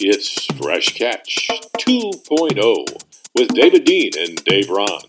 It's 0.00 0.44
Fresh 0.56 0.94
Catch 0.94 1.48
2.0 1.78 3.02
with 3.36 3.48
David 3.48 3.84
Dean 3.84 4.10
and 4.18 4.44
Dave 4.44 4.68
Ron. 4.70 5.00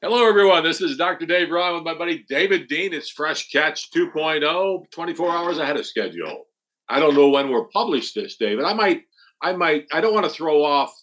Hello, 0.00 0.26
everyone. 0.28 0.64
This 0.64 0.80
is 0.80 0.96
Dr. 0.96 1.26
Dave 1.26 1.50
Ron 1.50 1.74
with 1.74 1.84
my 1.84 1.94
buddy 1.94 2.24
David 2.28 2.68
Dean. 2.68 2.92
It's 2.94 3.10
Fresh 3.10 3.50
Catch 3.50 3.90
2.0, 3.90 4.90
24 4.90 5.30
hours 5.30 5.58
ahead 5.58 5.76
of 5.76 5.86
schedule. 5.86 6.44
I 6.88 7.00
don't 7.00 7.14
know 7.14 7.28
when 7.28 7.50
we'll 7.50 7.68
publish 7.72 8.12
this, 8.12 8.36
David. 8.36 8.64
I 8.64 8.72
might, 8.74 9.02
I 9.42 9.52
might, 9.52 9.84
I 9.92 10.00
don't 10.00 10.14
want 10.14 10.24
to 10.26 10.32
throw 10.32 10.62
off 10.64 10.94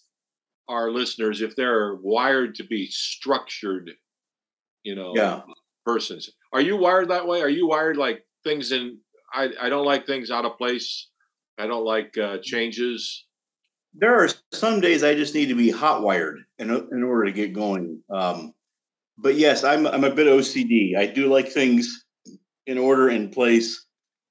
our 0.67 0.89
listeners 0.91 1.41
if 1.41 1.55
they're 1.55 1.95
wired 1.95 2.55
to 2.55 2.63
be 2.63 2.87
structured, 2.87 3.91
you 4.83 4.95
know, 4.95 5.13
Yeah. 5.15 5.41
persons. 5.85 6.31
Are 6.53 6.61
you 6.61 6.77
wired 6.77 7.09
that 7.09 7.27
way? 7.27 7.41
Are 7.41 7.49
you 7.49 7.67
wired 7.67 7.97
like 7.97 8.25
things 8.43 8.71
in, 8.71 8.99
I, 9.33 9.49
I 9.59 9.69
don't 9.69 9.85
like 9.85 10.05
things 10.05 10.31
out 10.31 10.45
of 10.45 10.57
place. 10.57 11.07
I 11.57 11.67
don't 11.67 11.85
like 11.85 12.17
uh, 12.17 12.37
changes. 12.41 13.25
There 13.93 14.15
are 14.15 14.29
some 14.51 14.79
days 14.79 15.03
I 15.03 15.15
just 15.15 15.35
need 15.35 15.47
to 15.47 15.55
be 15.55 15.69
hot 15.69 16.01
wired 16.01 16.39
in, 16.59 16.69
in 16.69 17.03
order 17.03 17.25
to 17.25 17.31
get 17.31 17.53
going. 17.53 18.01
Um, 18.09 18.53
but 19.17 19.35
yes, 19.35 19.63
I'm 19.63 19.85
I'm 19.85 20.03
a 20.03 20.13
bit 20.13 20.27
OCD. 20.27 20.97
I 20.97 21.05
do 21.05 21.27
like 21.27 21.49
things 21.49 22.05
in 22.65 22.77
order 22.77 23.09
in 23.09 23.29
place. 23.29 23.85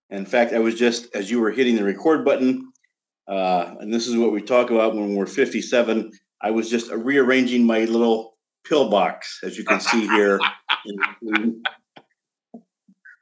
In 0.08 0.26
fact, 0.26 0.52
I 0.52 0.58
was 0.58 0.74
just 0.74 1.14
as 1.14 1.30
you 1.30 1.40
were 1.40 1.50
hitting 1.50 1.76
the 1.76 1.84
record 1.84 2.24
button, 2.24 2.72
uh, 3.28 3.74
and 3.78 3.92
this 3.92 4.08
is 4.08 4.16
what 4.16 4.32
we 4.32 4.42
talk 4.42 4.70
about 4.70 4.96
when 4.96 5.14
we're 5.14 5.26
57. 5.26 6.10
I 6.42 6.50
was 6.50 6.68
just 6.70 6.90
rearranging 6.90 7.66
my 7.66 7.84
little 7.84 8.36
pill 8.64 8.90
box, 8.90 9.40
as 9.44 9.56
you 9.56 9.64
can 9.64 9.80
see 9.80 10.06
here. 10.06 10.40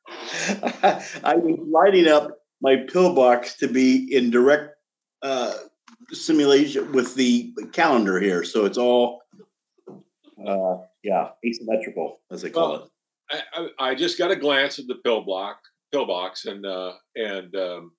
I 1.24 1.34
was 1.36 1.58
lighting 1.68 2.08
up 2.08 2.30
my 2.60 2.76
pill 2.76 3.14
box 3.14 3.54
to 3.56 3.68
be 3.68 4.14
in 4.14 4.30
direct 4.30 4.74
uh, 5.22 5.54
simulation 6.12 6.92
with 6.92 7.14
the 7.14 7.52
calendar 7.72 8.20
here, 8.20 8.44
so 8.44 8.64
it's 8.64 8.78
all 8.78 9.22
uh, 10.46 10.76
yeah 11.02 11.30
asymmetrical 11.44 12.20
as 12.30 12.42
they 12.42 12.50
call 12.50 12.70
Well, 12.70 12.90
it. 13.30 13.42
I, 13.80 13.90
I, 13.90 13.94
just 13.94 14.18
got 14.18 14.30
a 14.30 14.36
glance 14.36 14.78
at 14.78 14.86
the 14.86 14.96
pill 14.96 15.22
block, 15.22 15.58
pill 15.92 16.06
box, 16.06 16.46
and 16.46 16.64
uh, 16.64 16.92
and 17.14 17.54
um, 17.54 17.92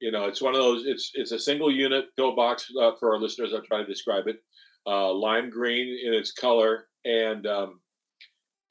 you 0.00 0.10
know 0.10 0.26
it's 0.26 0.40
one 0.40 0.54
of 0.54 0.60
those. 0.60 0.84
It's 0.86 1.10
it's 1.14 1.32
a 1.32 1.38
single 1.38 1.70
unit 1.70 2.06
pill 2.16 2.34
box 2.34 2.70
uh, 2.80 2.92
for 2.98 3.14
our 3.14 3.20
listeners. 3.20 3.52
I'll 3.54 3.62
try 3.62 3.78
to 3.78 3.86
describe 3.86 4.28
it. 4.28 4.36
Uh, 4.86 5.12
lime 5.12 5.50
green 5.50 5.98
in 6.04 6.14
its 6.14 6.32
color, 6.32 6.86
and 7.04 7.46
um, 7.46 7.80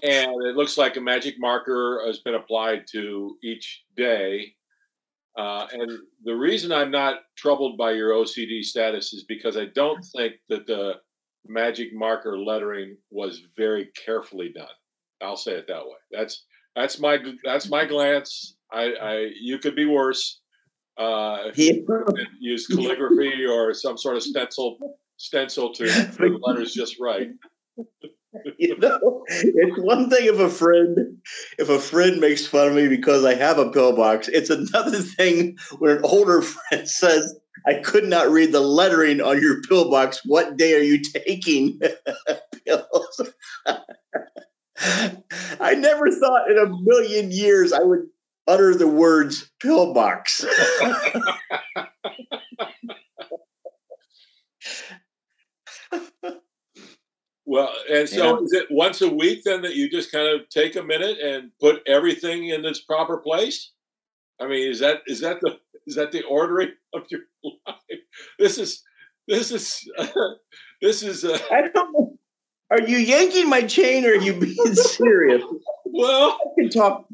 and 0.04 0.46
it 0.46 0.56
looks 0.56 0.78
like 0.78 0.98
a 0.98 1.02
magic 1.02 1.36
marker 1.40 2.02
has 2.06 2.20
been 2.20 2.36
applied 2.36 2.86
to 2.92 3.36
each 3.44 3.84
day. 3.96 4.54
Uh, 5.38 5.68
and 5.72 5.92
the 6.24 6.36
reason 6.36 6.72
I'm 6.72 6.92
not 6.92 7.20
troubled 7.38 7.78
by 7.78 7.92
your 7.92 8.12
OCD 8.12 8.64
status 8.64 9.14
is 9.14 9.24
because 9.24 9.58
I 9.58 9.66
don't 9.74 10.04
think 10.16 10.34
that 10.50 10.68
the 10.68 10.96
magic 11.48 11.94
marker 11.94 12.38
lettering 12.38 12.98
was 13.10 13.42
very 13.56 13.90
carefully 14.06 14.52
done. 14.54 14.68
I'll 15.22 15.38
say 15.38 15.54
it 15.54 15.68
that 15.68 15.86
way. 15.86 15.98
That's 16.12 16.46
that's 16.76 17.00
my 17.00 17.20
that's 17.44 17.70
my 17.70 17.86
glance. 17.86 18.56
I, 18.72 18.94
I 19.02 19.30
you 19.40 19.60
could 19.60 19.76
be 19.76 19.86
worse. 19.86 20.40
Uh, 20.98 21.38
if 21.46 21.58
you 21.58 21.86
use 22.40 22.68
calligraphy 22.68 23.46
or 23.46 23.74
some 23.74 23.98
sort 23.98 24.18
of 24.18 24.24
stencil 24.24 24.78
stencil 25.18 25.74
to 25.74 25.84
the 26.18 26.40
letters 26.42 26.74
just 26.74 27.00
right. 27.00 27.30
you 28.58 28.78
know, 28.78 29.24
it's 29.28 29.78
one 29.80 30.10
thing 30.10 30.26
if 30.28 30.40
a 30.40 30.50
friend 30.50 30.98
if 31.60 31.70
a 31.70 31.80
friend 31.80 32.20
makes 32.20 32.46
fun 32.48 32.70
of 32.70 32.74
me 32.74 32.88
because 32.88 33.26
I 33.26 33.34
have 33.36 33.58
a 33.58 33.70
pill 33.72 33.96
box. 33.96 34.28
It's 34.28 34.50
another 34.50 35.00
thing 35.18 35.58
when 35.80 35.98
an 35.98 36.04
older 36.04 36.42
friend 36.42 36.88
says, 36.88 37.36
"I 37.68 37.76
could 37.76 38.06
not 38.06 38.30
read 38.30 38.52
the 38.52 38.62
lettering 38.62 39.22
on 39.22 39.42
your 39.42 39.62
pill 39.64 39.90
box. 39.90 40.22
What 40.26 40.58
day 40.58 40.76
are 40.76 40.84
you 40.84 41.02
taking 41.02 41.80
pills?" 42.66 43.22
I 45.60 45.76
never 45.76 46.10
thought 46.12 46.50
in 46.50 46.58
a 46.58 46.68
million 46.82 47.32
years 47.32 47.74
I 47.74 47.82
would 47.84 48.08
utter 48.48 48.74
the 48.76 48.88
words 48.88 49.50
pill 49.62 49.94
box. 49.94 50.44
Well, 57.52 57.70
and 57.92 58.08
so 58.08 58.40
Yeah. 58.40 58.44
is 58.46 58.54
it 58.54 58.68
once 58.72 59.02
a 59.02 59.10
week 59.14 59.44
then 59.44 59.62
that 59.64 59.76
you 59.76 59.90
just 59.90 60.10
kind 60.10 60.26
of 60.26 60.48
take 60.48 60.78
a 60.78 60.84
minute 60.84 61.20
and 61.20 61.52
put 61.60 61.84
everything 61.86 62.48
in 62.48 62.64
its 62.64 62.80
proper 62.80 63.18
place? 63.18 63.72
I 64.40 64.48
mean, 64.48 64.72
is 64.72 64.80
that 64.80 65.02
is 65.06 65.20
that 65.20 65.42
the 65.42 65.60
is 65.86 65.96
that 65.96 66.14
the 66.14 66.24
ordering 66.24 66.72
of 66.94 67.08
your 67.12 67.22
life? 67.44 68.00
This 68.40 68.58
is 68.58 68.82
this 69.28 69.52
is 69.52 69.86
this 70.82 71.04
is 71.04 71.26
uh, 71.26 71.38
I 71.52 71.64
don't 71.74 71.92
know. 71.92 72.18
Are 72.70 72.82
you 72.84 72.98
yanking 72.98 73.50
my 73.50 73.64
chain 73.64 74.06
or 74.06 74.12
are 74.12 74.16
you 74.16 74.34
being 74.40 74.56
serious? 74.76 75.44
well, 75.84 76.40
I 76.40 76.62
can 76.62 76.70
talk. 76.70 77.06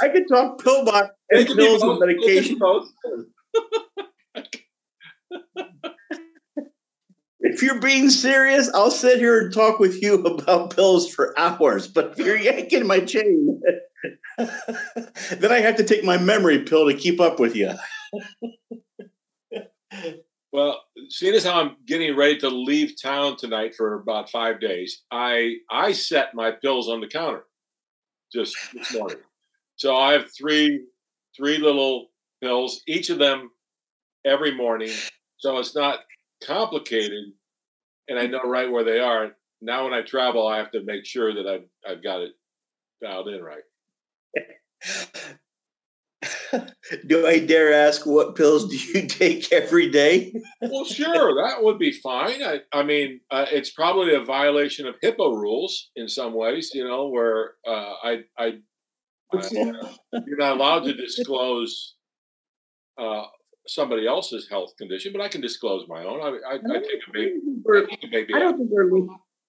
I 0.00 0.08
can 0.08 0.26
talk 0.26 0.58
pill 0.64 0.86
box 0.86 1.08
and 1.28 1.46
pills 1.48 1.82
and 1.82 1.98
both. 2.00 2.08
It 2.08 2.18
can 2.18 2.46
be 2.46 2.56
medication. 2.56 2.58
If 7.42 7.60
you're 7.60 7.80
being 7.80 8.08
serious, 8.08 8.70
I'll 8.72 8.90
sit 8.90 9.18
here 9.18 9.40
and 9.40 9.52
talk 9.52 9.78
with 9.78 10.00
you 10.00 10.14
about 10.24 10.74
pills 10.74 11.12
for 11.12 11.38
hours. 11.38 11.88
But 11.88 12.12
if 12.12 12.18
you're 12.18 12.38
yanking 12.38 12.86
my 12.86 13.00
chain, 13.00 13.60
then 14.38 15.52
I 15.52 15.58
have 15.58 15.76
to 15.76 15.84
take 15.84 16.04
my 16.04 16.18
memory 16.18 16.60
pill 16.62 16.88
to 16.88 16.96
keep 16.96 17.20
up 17.20 17.38
with 17.38 17.56
you. 17.56 17.72
Well, 20.52 20.82
seeing 21.08 21.34
as 21.34 21.44
how 21.44 21.62
I'm 21.62 21.76
getting 21.86 22.14
ready 22.14 22.36
to 22.40 22.50
leave 22.50 23.00
town 23.00 23.38
tonight 23.38 23.74
for 23.74 23.94
about 23.94 24.28
five 24.28 24.60
days, 24.60 25.02
I 25.10 25.54
I 25.70 25.92
set 25.92 26.34
my 26.34 26.50
pills 26.50 26.90
on 26.90 27.00
the 27.00 27.06
counter 27.06 27.44
just 28.30 28.54
this 28.74 28.92
morning. 28.92 29.16
So 29.76 29.96
I 29.96 30.12
have 30.12 30.26
three 30.36 30.84
three 31.34 31.56
little 31.56 32.08
pills, 32.42 32.82
each 32.86 33.08
of 33.08 33.18
them 33.18 33.50
every 34.26 34.54
morning. 34.54 34.90
So 35.38 35.58
it's 35.58 35.74
not 35.74 36.00
complicated, 36.46 37.32
and 38.08 38.18
I 38.18 38.26
know 38.26 38.42
right 38.44 38.70
where 38.70 38.84
they 38.84 39.00
are. 39.00 39.32
Now, 39.60 39.84
when 39.84 39.94
I 39.94 40.02
travel, 40.02 40.46
I 40.46 40.58
have 40.58 40.72
to 40.72 40.82
make 40.82 41.06
sure 41.06 41.34
that 41.34 41.46
I've 41.46 41.64
I've 41.88 42.02
got 42.02 42.20
it 42.22 42.32
dialed 43.02 43.28
in 43.28 43.42
right. 43.42 43.62
Do 47.06 47.26
I 47.26 47.38
dare 47.38 47.72
ask 47.72 48.06
what 48.06 48.36
pills 48.36 48.68
do 48.68 48.76
you 48.76 49.06
take 49.08 49.52
every 49.52 49.90
day? 49.90 50.34
Well, 50.60 50.84
sure, 50.84 51.34
that 51.42 51.62
would 51.62 51.78
be 51.78 51.92
fine. 51.92 52.42
I, 52.42 52.60
I 52.72 52.82
mean, 52.82 53.20
uh, 53.30 53.46
it's 53.50 53.70
probably 53.70 54.14
a 54.14 54.22
violation 54.22 54.86
of 54.86 54.94
HIPAA 55.02 55.34
rules 55.34 55.90
in 55.96 56.08
some 56.08 56.34
ways, 56.34 56.70
you 56.74 56.86
know, 56.86 57.08
where 57.08 57.54
uh, 57.66 57.94
I, 58.02 58.18
I, 58.38 58.52
I 59.32 59.38
uh, 59.38 59.88
you're 60.26 60.36
not 60.36 60.56
allowed 60.56 60.84
to 60.84 60.94
disclose 60.94 61.94
uh, 63.00 63.24
somebody 63.66 64.06
else's 64.06 64.48
health 64.48 64.76
condition, 64.76 65.12
but 65.12 65.22
I 65.22 65.28
can 65.28 65.40
disclose 65.40 65.86
my 65.88 66.04
own. 66.04 66.20
I, 66.20 66.54
I, 66.54 66.54
I 66.54 66.78
take 66.78 67.00
a 67.08 67.12
baby. 67.12 67.34
I 67.68 67.84
take 67.88 68.04
a 68.04 68.10
baby. 68.10 68.34
I 68.34 68.38
don't 68.38 68.56
think 68.56 68.70
they're. 68.70 68.88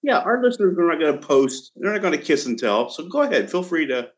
Yeah, 0.02 0.18
our 0.18 0.42
listeners 0.42 0.76
are 0.78 0.88
not 0.88 1.00
going 1.00 1.18
to 1.18 1.26
post. 1.26 1.72
They're 1.76 1.92
not 1.92 2.02
going 2.02 2.16
to 2.16 2.22
kiss 2.22 2.46
and 2.46 2.58
tell. 2.58 2.90
So 2.90 3.08
go 3.08 3.22
ahead. 3.22 3.50
Feel 3.50 3.62
free 3.62 3.86
to. 3.86 4.10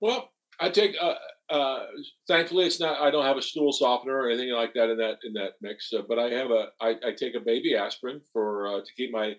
Well, 0.00 0.30
I 0.60 0.70
take. 0.70 0.96
Uh, 1.00 1.14
uh, 1.50 1.84
thankfully, 2.26 2.66
it's 2.66 2.80
not. 2.80 3.00
I 3.00 3.10
don't 3.10 3.26
have 3.26 3.36
a 3.36 3.42
stool 3.42 3.72
softener 3.72 4.16
or 4.16 4.30
anything 4.30 4.52
like 4.52 4.72
that 4.74 4.90
in 4.90 4.96
that 4.98 5.18
in 5.24 5.34
that 5.34 5.52
mix. 5.60 5.92
Uh, 5.92 6.02
but 6.08 6.18
I 6.18 6.30
have 6.30 6.50
a. 6.50 6.68
I, 6.80 6.94
I 7.06 7.12
take 7.16 7.34
a 7.34 7.40
baby 7.40 7.76
aspirin 7.76 8.20
for 8.32 8.66
uh, 8.66 8.80
to 8.80 8.94
keep 8.96 9.12
my 9.12 9.34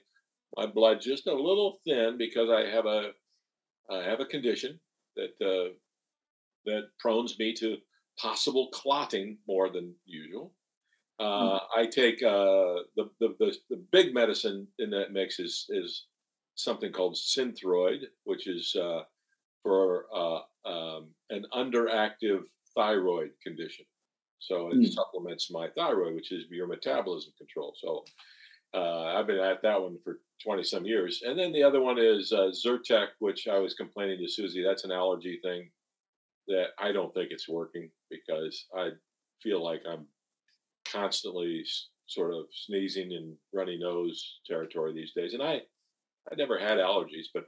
my 0.55 0.67
blood 0.67 1.01
just 1.01 1.27
a 1.27 1.33
little 1.33 1.79
thin 1.85 2.17
because 2.17 2.49
I 2.49 2.69
have 2.69 2.85
a 2.85 3.09
I 3.89 4.03
have 4.03 4.19
a 4.19 4.25
condition 4.25 4.79
that 5.15 5.33
uh, 5.43 5.73
that 6.65 6.83
prones 6.99 7.37
me 7.40 7.53
to 7.55 7.78
possible 8.20 8.70
clotting 8.73 9.38
more 9.47 9.70
than 9.70 9.96
usual. 10.06 10.53
Uh, 11.20 11.59
I 11.76 11.85
take 11.85 12.22
uh, 12.23 12.84
the, 12.97 13.09
the 13.20 13.35
the 13.40 13.58
the 13.70 13.78
big 13.91 14.14
medicine 14.14 14.67
in 14.79 14.90
that 14.91 15.14
mix 15.14 15.40
is 15.40 15.66
is 15.70 16.08
something 16.56 16.91
called 16.91 17.16
Synthroid, 17.16 18.02
which 18.26 18.47
is 18.47 18.76
uh, 18.76 19.03
for 19.64 20.06
uh, 20.16 20.41
um, 20.70 21.09
an 21.29 21.46
underactive 21.53 22.44
thyroid 22.76 23.32
condition. 23.44 23.85
So 24.40 24.70
it 24.72 24.79
Hmm. 24.79 24.84
supplements 24.84 25.52
my 25.52 25.70
thyroid, 25.70 26.16
which 26.16 26.32
is 26.32 26.46
your 26.52 26.67
metabolism 26.67 27.34
control. 27.38 27.76
So 27.78 28.06
uh, 28.73 29.16
I've 29.17 29.28
been 29.28 29.40
at 29.40 29.62
that 29.64 29.82
one 29.82 29.97
for 30.03 30.20
20 30.44 30.64
some 30.64 30.85
years. 30.85 31.23
And 31.26 31.40
then 31.40 31.52
the 31.53 31.64
other 31.64 31.82
one 31.82 31.97
is 31.97 32.32
uh, 32.32 32.52
Zyrtec, 32.52 33.08
which 33.20 33.47
I 33.47 33.58
was 33.59 33.73
complaining 33.73 34.20
to 34.20 34.28
Susie. 34.32 34.64
That's 34.64 34.84
an 34.84 34.91
allergy 34.91 35.40
thing 35.44 35.70
that 36.47 36.67
I 36.79 36.91
don't 36.91 37.13
think 37.13 37.29
it's 37.31 37.49
working 37.49 37.89
because 38.09 38.65
I 38.77 38.89
feel 39.41 39.63
like 39.63 39.81
I'm 39.89 40.07
constantly 40.91 41.63
sort 42.07 42.33
of 42.33 42.45
sneezing 42.51 43.13
and 43.13 43.35
runny 43.53 43.77
nose 43.77 44.39
territory 44.45 44.93
these 44.93 45.13
days. 45.15 45.33
And 45.33 45.41
I, 45.41 45.61
I 46.31 46.35
never 46.37 46.59
had 46.59 46.77
allergies, 46.77 47.27
but 47.33 47.45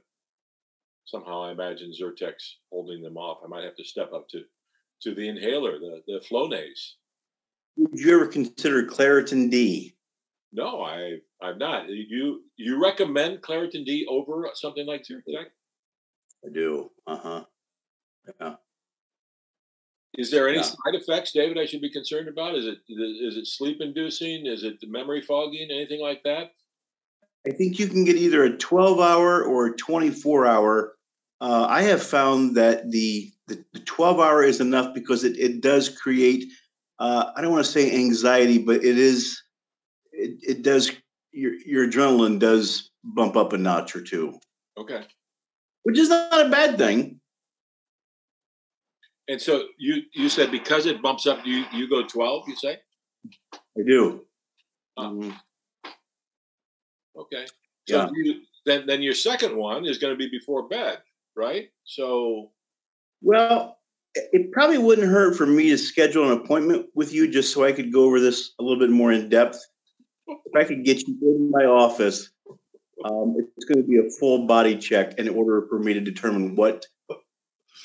somehow 1.04 1.44
I 1.44 1.52
imagine 1.52 1.92
Zyrtec's 1.92 2.58
holding 2.70 3.02
them 3.02 3.16
off. 3.16 3.38
I 3.44 3.48
might 3.48 3.64
have 3.64 3.76
to 3.76 3.84
step 3.84 4.12
up 4.12 4.28
to, 4.30 4.42
to 5.02 5.14
the 5.14 5.28
inhaler, 5.28 5.78
the, 5.78 6.02
the 6.06 6.20
Flonase. 6.30 6.94
Would 7.76 8.00
you 8.00 8.14
ever 8.16 8.26
consider 8.26 8.84
Claritin 8.84 9.50
D? 9.50 9.94
No, 10.52 10.82
I 10.82 11.18
I'm 11.42 11.58
not. 11.58 11.88
You 11.88 12.42
you 12.56 12.82
recommend 12.82 13.42
Claritin 13.42 13.84
D 13.84 14.06
over 14.08 14.48
something 14.54 14.86
like 14.86 15.04
Zyrtec? 15.04 15.46
I 16.44 16.52
do. 16.52 16.90
Uh 17.06 17.16
huh. 17.16 17.44
Yeah. 18.40 18.54
Is 20.16 20.30
there 20.30 20.48
any 20.48 20.58
Yeah. 20.58 20.62
side 20.62 20.94
effects, 20.94 21.32
David? 21.32 21.58
I 21.58 21.66
should 21.66 21.80
be 21.82 21.90
concerned 21.90 22.28
about? 22.28 22.54
Is 22.54 22.66
it 22.66 22.78
is 22.88 23.36
it 23.36 23.46
sleep 23.46 23.80
inducing? 23.80 24.46
Is 24.46 24.62
it 24.64 24.78
memory 24.88 25.20
fogging? 25.20 25.70
Anything 25.70 26.00
like 26.00 26.22
that? 26.24 26.52
I 27.46 27.50
think 27.52 27.78
you 27.78 27.86
can 27.88 28.04
get 28.04 28.16
either 28.16 28.44
a 28.44 28.56
12 28.56 29.00
hour 29.00 29.44
or 29.44 29.66
a 29.66 29.76
24 29.76 30.46
hour. 30.46 30.96
Uh, 31.40 31.66
I 31.68 31.82
have 31.82 32.02
found 32.02 32.56
that 32.56 32.90
the, 32.90 33.32
the, 33.46 33.64
the 33.72 33.80
12 33.80 34.18
hour 34.18 34.42
is 34.42 34.60
enough 34.60 34.92
because 34.92 35.22
it, 35.24 35.38
it 35.38 35.60
does 35.60 35.88
create, 35.88 36.52
uh, 36.98 37.30
I 37.36 37.40
don't 37.40 37.52
want 37.52 37.64
to 37.64 37.70
say 37.70 37.94
anxiety, 37.94 38.58
but 38.58 38.76
it 38.84 38.98
is, 38.98 39.40
it, 40.12 40.36
it 40.42 40.62
does, 40.62 40.90
your, 41.30 41.54
your 41.64 41.88
adrenaline 41.88 42.40
does 42.40 42.90
bump 43.04 43.36
up 43.36 43.52
a 43.52 43.58
notch 43.58 43.94
or 43.94 44.02
two, 44.02 44.38
Okay. 44.76 45.04
which 45.84 45.96
is 45.98 46.08
not 46.08 46.46
a 46.46 46.50
bad 46.50 46.76
thing. 46.76 47.17
And 49.28 49.40
so 49.40 49.64
you 49.78 50.02
you 50.14 50.28
said 50.28 50.50
because 50.50 50.86
it 50.86 51.02
bumps 51.02 51.26
up, 51.26 51.40
you 51.44 51.64
you 51.72 51.88
go 51.88 52.02
twelve. 52.06 52.48
You 52.48 52.56
say 52.56 52.78
I 53.54 53.82
do. 53.86 54.24
Mhm. 54.98 55.34
okay. 57.16 57.46
So 57.88 57.96
Yeah. 57.96 58.10
you, 58.14 58.40
then 58.66 58.86
then 58.86 59.02
your 59.02 59.14
second 59.14 59.56
one 59.56 59.86
is 59.86 59.98
going 59.98 60.12
to 60.12 60.18
be 60.18 60.28
before 60.28 60.66
bed, 60.68 60.98
right? 61.36 61.68
So 61.84 62.50
Well, 63.22 63.78
it 64.14 64.28
it 64.32 64.52
probably 64.52 64.78
wouldn't 64.78 65.08
hurt 65.08 65.36
for 65.36 65.46
me 65.46 65.70
to 65.70 65.78
schedule 65.78 66.30
an 66.32 66.38
appointment 66.38 66.86
with 66.94 67.12
you 67.12 67.28
just 67.30 67.52
so 67.52 67.64
I 67.64 67.72
could 67.72 67.92
go 67.92 68.04
over 68.04 68.20
this 68.20 68.52
a 68.58 68.62
little 68.62 68.78
bit 68.78 68.90
more 68.90 69.12
in 69.12 69.28
depth. 69.28 69.58
If 70.26 70.54
I 70.56 70.64
could 70.64 70.84
get 70.84 71.06
you 71.06 71.16
in 71.22 71.50
my 71.50 71.64
office, 71.64 72.30
um, 73.04 73.36
it's 73.56 73.64
going 73.64 73.82
to 73.82 73.88
be 73.88 73.96
a 73.98 74.10
full 74.18 74.46
body 74.46 74.76
check 74.76 75.18
in 75.18 75.28
order 75.28 75.66
for 75.68 75.78
me 75.78 75.94
to 75.94 76.00
determine 76.00 76.54
what 76.56 76.84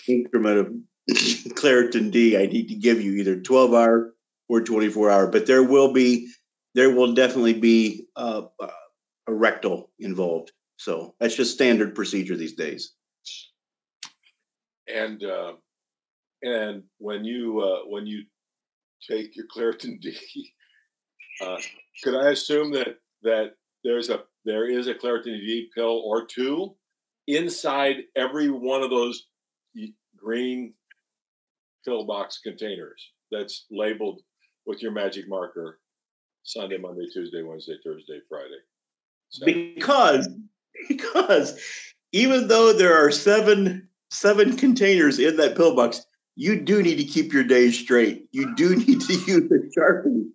increment 0.07 0.57
of 0.57 0.73
Claritin 1.09 2.11
D 2.11 2.37
I 2.37 2.45
need 2.45 2.67
to 2.69 2.75
give 2.75 3.01
you, 3.01 3.13
either 3.13 3.39
12 3.39 3.73
hour 3.73 4.13
or 4.49 4.61
24 4.61 5.09
hour. 5.09 5.27
But 5.27 5.45
there 5.45 5.63
will 5.63 5.93
be, 5.93 6.29
there 6.75 6.91
will 6.91 7.13
definitely 7.13 7.53
be 7.53 8.07
uh, 8.15 8.43
a 9.27 9.33
rectal 9.33 9.91
involved. 9.99 10.51
So 10.77 11.15
that's 11.19 11.35
just 11.35 11.53
standard 11.53 11.95
procedure 11.95 12.35
these 12.35 12.55
days. 12.55 12.93
and 14.87 15.23
uh, 15.23 15.53
and 16.41 16.83
when 16.97 17.23
you 17.23 17.59
uh, 17.59 17.87
when 17.87 18.05
you 18.05 18.23
take 19.09 19.35
your 19.35 19.45
Claritin 19.47 20.01
D, 20.01 20.15
uh, 21.41 21.57
could 22.03 22.15
I 22.15 22.31
assume 22.31 22.71
that 22.73 22.97
that 23.23 23.53
there's 23.83 24.09
a 24.09 24.23
there 24.45 24.69
is 24.69 24.87
a 24.87 24.93
Claritin 24.93 25.39
D 25.39 25.69
pill 25.75 26.01
or 26.05 26.25
two 26.25 26.75
inside 27.27 28.03
every 28.15 28.49
one 28.49 28.83
of 28.83 28.89
those 28.89 29.27
green 30.17 30.73
box 31.85 32.39
containers 32.43 33.11
that's 33.31 33.65
labeled 33.71 34.21
with 34.65 34.81
your 34.81 34.91
magic 34.91 35.27
marker 35.27 35.79
Sunday, 36.43 36.77
Monday, 36.77 37.07
Tuesday, 37.13 37.41
Wednesday, 37.41 37.77
Thursday, 37.83 38.19
Friday. 38.29 38.59
Saturday. 39.29 39.73
because 39.75 40.29
because 40.87 41.59
even 42.11 42.47
though 42.47 42.73
there 42.73 42.93
are 42.93 43.11
seven 43.11 43.87
seven 44.11 44.55
containers 44.55 45.19
in 45.19 45.37
that 45.37 45.55
pill 45.55 45.75
box, 45.75 46.05
you 46.35 46.59
do 46.59 46.83
need 46.83 46.97
to 46.97 47.03
keep 47.03 47.33
your 47.33 47.43
days 47.43 47.77
straight. 47.77 48.27
You 48.31 48.55
do 48.55 48.75
need 48.75 49.01
to 49.01 49.13
use 49.13 49.51
a 49.51 49.79
sharpie 49.79 50.29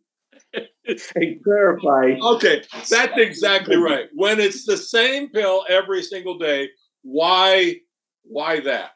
and 1.15 1.45
clarify. 1.45 2.17
Okay, 2.21 2.63
that's 2.89 3.17
exactly 3.17 3.77
right. 3.77 4.09
When 4.15 4.41
it's 4.41 4.65
the 4.65 4.77
same 4.77 5.29
pill 5.29 5.65
every 5.69 6.03
single 6.03 6.39
day, 6.39 6.71
why 7.03 7.77
why 8.25 8.61
that? 8.61 8.93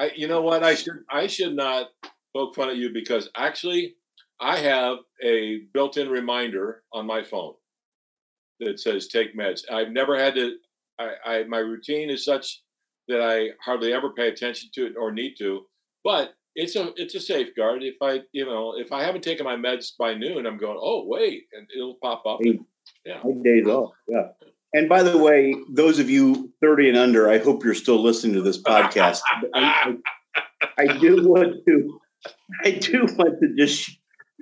I 0.00 0.10
you 0.16 0.26
know 0.28 0.40
what 0.40 0.64
I 0.64 0.74
should 0.74 1.04
I 1.10 1.26
should 1.26 1.54
not 1.54 1.88
poke 2.34 2.54
fun 2.54 2.70
at 2.70 2.76
you 2.76 2.90
because 2.92 3.28
actually 3.36 3.96
I 4.40 4.56
have 4.56 4.98
a 5.22 5.62
built-in 5.74 6.08
reminder 6.08 6.82
on 6.94 7.06
my 7.06 7.22
phone 7.22 7.54
that 8.60 8.80
says 8.80 9.08
take 9.08 9.36
meds. 9.36 9.60
I've 9.70 9.90
never 9.90 10.18
had 10.18 10.34
to 10.36 10.56
I, 10.98 11.10
I 11.26 11.44
my 11.44 11.58
routine 11.58 12.08
is 12.08 12.24
such 12.24 12.62
that 13.08 13.20
I 13.20 13.50
hardly 13.62 13.92
ever 13.92 14.10
pay 14.10 14.28
attention 14.28 14.70
to 14.74 14.86
it 14.86 14.94
or 14.98 15.12
need 15.12 15.34
to, 15.38 15.66
but 16.02 16.32
it's 16.54 16.76
a 16.76 16.92
it's 16.96 17.14
a 17.14 17.20
safeguard. 17.20 17.82
If 17.82 17.96
I 18.02 18.20
you 18.32 18.46
know 18.46 18.74
if 18.78 18.92
I 18.92 19.02
haven't 19.04 19.22
taken 19.22 19.44
my 19.44 19.56
meds 19.56 19.92
by 19.98 20.14
noon, 20.14 20.46
I'm 20.46 20.58
going 20.58 20.78
oh 20.80 21.04
wait, 21.06 21.44
and 21.52 21.68
it'll 21.76 21.98
pop 22.02 22.24
up. 22.26 22.38
Hey. 22.42 22.58
Yeah. 23.04 23.20
My 23.22 23.32
days 23.42 23.66
off. 23.66 23.92
Yeah. 24.08 24.28
And 24.72 24.88
by 24.88 25.02
the 25.02 25.18
way, 25.18 25.54
those 25.68 25.98
of 25.98 26.08
you 26.08 26.52
30 26.62 26.90
and 26.90 26.98
under, 26.98 27.28
I 27.28 27.38
hope 27.38 27.64
you're 27.64 27.74
still 27.74 28.00
listening 28.00 28.34
to 28.34 28.42
this 28.42 28.62
podcast. 28.62 29.20
I, 29.54 29.96
I, 30.34 30.42
I 30.78 30.98
do 30.98 31.28
want 31.28 31.64
to 31.66 32.00
I 32.64 32.72
do 32.72 33.06
want 33.16 33.40
to 33.40 33.54
just 33.56 33.90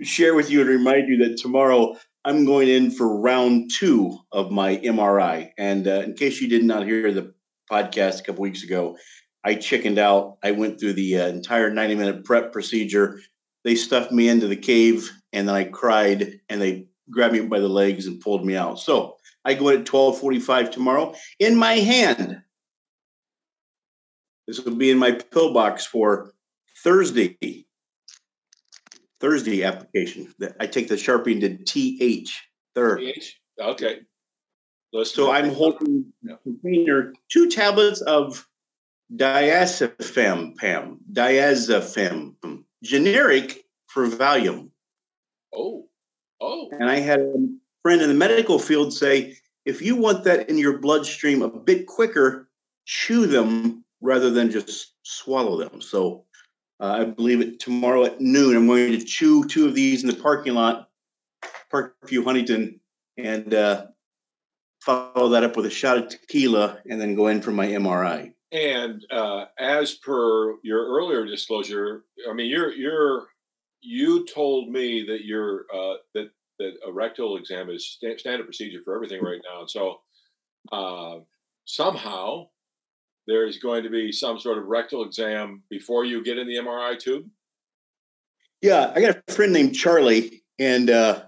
share 0.03 0.35
with 0.35 0.51
you 0.51 0.61
and 0.61 0.71
remind 0.71 1.09
you 1.09 1.17
that 1.19 1.39
tomorrow 1.39 1.97
I'm 2.25 2.45
going 2.45 2.69
in 2.69 2.91
for 2.91 3.21
round 3.21 3.71
two 3.79 4.19
of 4.33 4.51
my 4.51 4.77
MRI. 4.79 5.51
And 5.57 5.87
uh, 5.87 6.03
in 6.03 6.15
case 6.15 6.41
you 6.41 6.49
did 6.49 6.65
not 6.65 6.85
hear 6.85 7.13
the 7.13 7.35
podcast 7.71 8.21
a 8.21 8.23
couple 8.25 8.43
weeks 8.43 8.63
ago, 8.63 8.97
I 9.45 9.55
chickened 9.55 9.99
out. 9.99 10.39
I 10.43 10.51
went 10.53 10.81
through 10.81 10.95
the 10.95 11.21
uh, 11.21 11.29
entire 11.29 11.71
90 11.71 11.95
minute 11.95 12.25
prep 12.25 12.53
procedure. 12.53 13.21
They 13.65 13.77
stuffed 13.77 14.13
me 14.13 14.29
into 14.29 14.47
the 14.47 14.57
cave 14.57 15.11
and 15.33 15.49
then 15.49 15.55
I 15.55 15.65
cried 15.65 16.41
and 16.49 16.61
they 16.61 16.87
grabbed 17.11 17.35
me 17.35 17.41
by 17.41 17.61
the 17.61 17.69
legs 17.69 18.07
and 18.07 18.21
pulled 18.21 18.45
me 18.45 18.57
out. 18.57 18.79
So 18.79 19.17
I 19.49 19.55
go 19.55 19.71
in 19.71 19.81
at 19.81 19.91
1245 19.91 20.71
tomorrow 20.71 21.15
in 21.39 21.57
my 21.57 21.77
hand. 21.77 22.43
This 24.47 24.61
will 24.61 24.75
be 24.75 24.91
in 24.91 24.99
my 24.99 25.13
pill 25.13 25.55
box 25.55 25.87
for 25.87 26.35
Thursday. 26.85 27.65
Thursday 29.21 29.65
application. 29.65 30.35
I 30.61 30.67
take 30.67 30.89
the 30.89 30.97
Sharpie 30.97 31.41
to 31.41 31.65
TH. 31.65 32.43
Third. 32.75 32.99
PH? 32.99 33.41
Okay. 33.59 34.01
Let's 34.93 35.15
So 35.15 35.31
I'm 35.31 35.49
holding 35.49 36.13
container 36.43 37.15
two 37.33 37.49
tablets 37.49 38.03
of 38.03 38.47
diazepam, 39.17 40.57
Pam, 40.57 40.99
diazepam, 41.11 42.35
generic 42.83 43.65
for 43.87 44.07
Valium. 44.07 44.69
Oh, 45.55 45.89
oh, 46.39 46.69
And 46.71 46.91
I 46.91 46.99
had 46.99 47.21
a 47.21 47.49
friend 47.83 48.03
in 48.03 48.09
the 48.09 48.15
medical 48.15 48.59
field 48.59 48.93
say, 48.93 49.37
if 49.65 49.83
you 49.83 49.97
want 49.97 50.25
that 50.25 50.49
in 50.49 50.59
your 50.59 50.79
bloodstream 50.79 51.43
a 51.43 51.49
bit 51.49 51.87
quicker, 51.87 52.49
chew 52.87 53.27
them 53.27 53.85
rather 54.01 54.31
than 54.31 54.51
just 54.51 54.95
swallow 55.03 55.59
them. 55.59 55.81
So 55.81 56.25
uh, 56.81 56.99
I 57.01 57.05
believe 57.05 57.41
it 57.41 57.61
tomorrow 57.61 58.05
at 58.05 58.21
noon. 58.21 58.57
I'm 58.57 58.67
going 58.67 58.93
to 58.93 59.05
chew 59.05 59.45
two 59.45 59.67
of 59.67 59.75
these 59.75 60.03
in 60.03 60.09
the 60.09 60.17
parking 60.17 60.55
lot, 60.55 60.89
Parkview 61.73 62.25
Huntington, 62.25 62.81
and 63.17 63.53
uh, 63.53 63.87
follow 64.81 65.29
that 65.31 65.45
up 65.45 65.57
with 65.57 65.67
a 65.67 65.71
shot 65.71 65.99
of 65.99 66.09
tequila, 66.09 66.79
and 66.89 67.01
then 67.01 67.15
go 67.15 67.27
in 67.27 67.43
for 67.43 67.51
my 67.51 67.67
MRI. 67.67 68.33
And 68.53 69.05
uh, 69.11 69.47
as 69.59 69.95
per 69.97 70.55
your 70.63 70.87
earlier 70.87 71.27
disclosure, 71.27 72.05
I 72.29 72.33
mean, 72.33 72.47
you're 72.47 72.73
you're 72.73 73.27
you 73.83 74.25
told 74.25 74.71
me 74.71 75.05
that 75.07 75.25
your 75.25 75.67
uh, 75.75 75.95
that 76.15 76.31
that 76.59 76.73
a 76.87 76.93
rectal 76.93 77.37
exam 77.37 77.71
is 77.71 77.85
sta- 77.85 78.19
standard 78.19 78.45
procedure 78.45 78.81
for 78.85 78.95
everything 78.95 79.23
right 79.23 79.41
now. 79.49 79.61
And 79.61 79.71
so 79.71 80.01
uh, 80.73 81.19
somehow 81.65 82.49
there 83.27 83.47
is 83.47 83.59
going 83.59 83.83
to 83.85 83.91
be 83.91 84.11
some 84.11 84.39
sort 84.39 84.59
of 84.59 84.67
rectal 84.67 85.05
exam 85.05 85.63
before 85.71 86.05
you 86.05 86.25
get 86.25 86.39
in 86.39 86.47
the 86.47 86.57
MRI 86.57 86.99
tube. 86.99 87.27
Yeah, 88.61 88.93
I 88.95 89.01
got 89.01 89.23
a 89.29 89.33
friend 89.33 89.53
named 89.53 89.75
Charlie, 89.75 90.43
and 90.59 90.91
uh, 90.91 91.23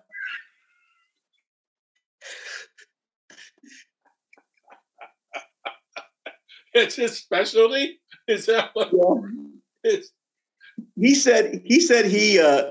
It's 6.74 6.96
his 6.96 7.18
specialty. 7.18 8.00
Is 8.28 8.46
that 8.46 8.70
what 8.74 8.90
it's? 9.82 10.10
he 10.96 11.14
said 11.14 11.62
he 11.64 11.80
said 11.80 12.06
he 12.06 12.38
uh, 12.38 12.70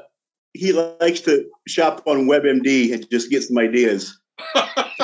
he 0.53 0.73
likes 0.73 1.21
to 1.21 1.45
shop 1.67 2.03
on 2.05 2.27
WebMD 2.27 2.93
and 2.93 3.09
just 3.09 3.29
get 3.29 3.43
some 3.43 3.57
ideas. 3.57 4.19
I'm 4.55 4.95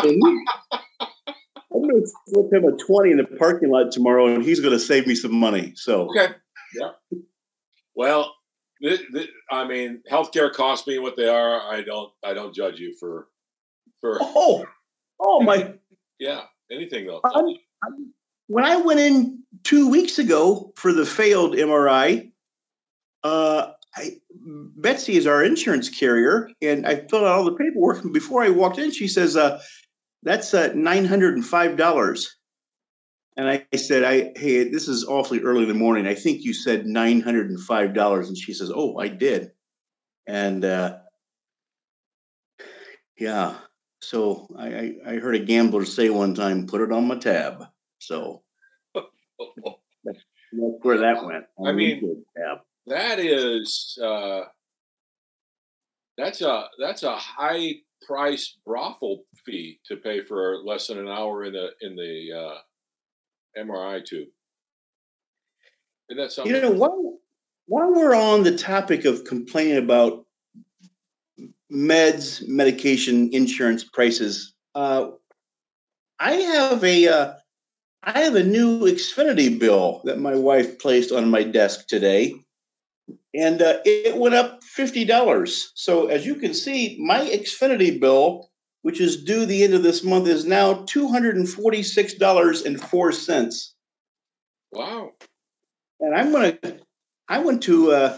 going 1.81 2.03
to 2.03 2.07
flip 2.33 2.53
him 2.53 2.65
a 2.65 2.71
20 2.77 3.11
in 3.11 3.17
the 3.17 3.25
parking 3.37 3.69
lot 3.69 3.91
tomorrow, 3.91 4.27
and 4.27 4.43
he's 4.43 4.59
going 4.59 4.73
to 4.73 4.79
save 4.79 5.07
me 5.07 5.15
some 5.15 5.35
money. 5.35 5.73
So, 5.75 6.09
Okay. 6.09 6.33
Yeah. 6.73 6.91
Well, 7.95 8.33
th- 8.81 9.01
th- 9.13 9.29
I 9.51 9.67
mean, 9.67 10.01
healthcare 10.11 10.51
costs 10.51 10.87
me 10.87 10.99
what 10.99 11.15
they 11.15 11.27
are. 11.27 11.61
I 11.61 11.81
don't. 11.81 12.11
I 12.23 12.33
don't 12.33 12.53
judge 12.53 12.79
you 12.79 12.93
for 12.99 13.27
for 14.01 14.17
oh, 14.19 14.65
oh 15.21 15.41
my! 15.41 15.73
yeah 16.19 16.41
anything 16.69 17.07
though. 17.07 17.21
I'm- 17.23 17.55
When 18.47 18.65
I 18.65 18.75
went 18.77 18.99
in 18.99 19.43
two 19.63 19.89
weeks 19.89 20.19
ago 20.19 20.73
for 20.75 20.91
the 20.91 21.05
failed 21.05 21.55
MRI, 21.55 22.31
uh, 23.23 23.71
I, 23.95 24.17
Betsy 24.75 25.15
is 25.15 25.27
our 25.27 25.43
insurance 25.43 25.89
carrier, 25.89 26.49
and 26.61 26.85
I 26.85 26.95
filled 26.95 27.23
out 27.23 27.37
all 27.37 27.45
the 27.45 27.55
paperwork. 27.55 28.03
And 28.03 28.13
before 28.13 28.43
I 28.43 28.49
walked 28.49 28.77
in, 28.77 28.91
she 28.91 29.07
says, 29.07 29.37
uh, 29.37 29.61
"That's 30.23 30.53
uh, 30.53 30.71
nine 30.75 31.05
hundred 31.05 31.35
and 31.35 31.45
five 31.45 31.77
dollars." 31.77 32.35
And 33.37 33.49
I, 33.49 33.65
I 33.73 33.77
said, 33.77 34.03
"I 34.03 34.31
hey, 34.37 34.69
this 34.69 34.87
is 34.87 35.05
awfully 35.05 35.41
early 35.41 35.63
in 35.63 35.67
the 35.67 35.73
morning. 35.73 36.07
I 36.07 36.15
think 36.15 36.43
you 36.43 36.53
said 36.53 36.85
nine 36.85 37.21
hundred 37.21 37.49
and 37.49 37.59
five 37.59 37.93
dollars." 37.93 38.27
And 38.27 38.37
she 38.37 38.53
says, 38.53 38.71
"Oh, 38.73 38.97
I 38.97 39.07
did." 39.07 39.51
And 40.27 40.65
uh, 40.65 40.97
yeah, 43.17 43.55
so 44.01 44.47
I, 44.57 44.67
I, 44.67 44.95
I 45.07 45.15
heard 45.15 45.35
a 45.35 45.39
gambler 45.39 45.85
say 45.85 46.09
one 46.09 46.35
time, 46.35 46.67
"Put 46.67 46.81
it 46.81 46.91
on 46.91 47.07
my 47.07 47.17
tab." 47.17 47.65
So 47.99 48.43
that's 48.95 50.19
where 50.53 50.97
that 50.97 51.23
went. 51.23 51.45
I 51.65 51.71
mean, 51.71 52.25
tab 52.35 52.59
that 52.87 53.19
is 53.19 53.97
uh, 54.03 54.41
that's 56.17 56.41
a 56.41 56.65
that's 56.79 57.03
a 57.03 57.15
high 57.15 57.73
price 58.05 58.57
brothel 58.65 59.23
fee 59.45 59.79
to 59.87 59.97
pay 59.97 60.21
for 60.21 60.57
less 60.63 60.87
than 60.87 60.99
an 60.99 61.07
hour 61.07 61.45
in 61.45 61.53
the 61.53 61.69
in 61.81 61.95
the 61.95 62.29
uh, 62.31 63.61
MRI 63.61 64.05
tube. 64.05 64.27
Isn't 66.09 66.21
that 66.23 66.31
something? 66.31 66.53
You 66.53 66.61
know, 66.61 66.71
while, 66.71 67.17
while 67.65 67.93
we're 67.93 68.15
on 68.15 68.43
the 68.43 68.55
topic 68.55 69.05
of 69.05 69.23
complaining 69.23 69.77
about 69.77 70.25
meds, 71.71 72.47
medication, 72.47 73.29
insurance 73.33 73.83
prices, 73.83 74.53
uh, 74.75 75.09
I 76.19 76.33
have 76.33 76.83
a 76.83 77.07
uh, 77.07 77.33
I 78.03 78.19
have 78.19 78.35
a 78.35 78.43
new 78.43 78.81
Xfinity 78.81 79.57
bill 79.57 80.01
that 80.03 80.19
my 80.19 80.35
wife 80.35 80.77
placed 80.77 81.11
on 81.11 81.29
my 81.29 81.41
desk 81.41 81.87
today 81.87 82.44
and 83.35 83.61
uh, 83.61 83.79
it 83.85 84.15
went 84.15 84.35
up 84.35 84.63
$50. 84.63 85.63
So 85.75 86.07
as 86.07 86.25
you 86.25 86.35
can 86.35 86.53
see, 86.53 86.97
my 86.99 87.19
Xfinity 87.19 87.99
bill, 87.99 88.49
which 88.81 89.01
is 89.01 89.23
due 89.23 89.45
the 89.45 89.63
end 89.63 89.73
of 89.73 89.83
this 89.83 90.03
month, 90.03 90.27
is 90.27 90.45
now 90.45 90.85
$246.04. 90.85 93.67
Wow. 94.71 95.11
And 95.99 96.15
I'm 96.15 96.31
going 96.31 96.57
to, 96.63 96.79
I 97.27 97.39
want 97.39 97.63
to 97.63 97.91
uh, 97.91 98.17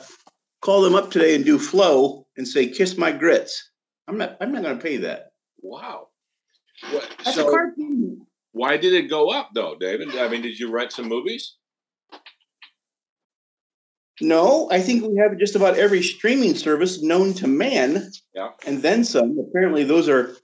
call 0.61 0.81
them 0.81 0.93
up 0.95 1.11
today 1.11 1.35
and 1.35 1.45
do 1.45 1.57
flow 1.57 2.27
and 2.37 2.45
say, 2.47 2.69
kiss 2.69 2.97
my 2.97 3.11
grits. 3.11 3.71
I'm 4.07 4.17
not, 4.17 4.37
I'm 4.39 4.51
not 4.51 4.63
going 4.63 4.77
to 4.77 4.83
pay 4.83 4.97
that. 4.97 5.31
Wow. 5.61 6.09
What, 6.91 7.09
so 7.23 7.51
why 8.51 8.77
did 8.77 8.93
it 8.93 9.09
go 9.09 9.31
up 9.31 9.49
though, 9.53 9.75
David? 9.79 10.15
I 10.15 10.27
mean, 10.27 10.43
did 10.43 10.59
you 10.59 10.69
rent 10.71 10.91
some 10.91 11.07
movies? 11.07 11.55
No, 14.19 14.67
I 14.71 14.81
think 14.81 15.03
we 15.03 15.15
have 15.17 15.37
just 15.37 15.55
about 15.55 15.77
every 15.77 16.01
streaming 16.01 16.55
service 16.55 17.01
known 17.03 17.33
to 17.35 17.47
man. 17.47 18.11
Yeah. 18.33 18.49
And 18.65 18.81
then 18.81 19.03
some. 19.03 19.37
Apparently, 19.39 19.83
those 19.83 20.09
are 20.09 20.35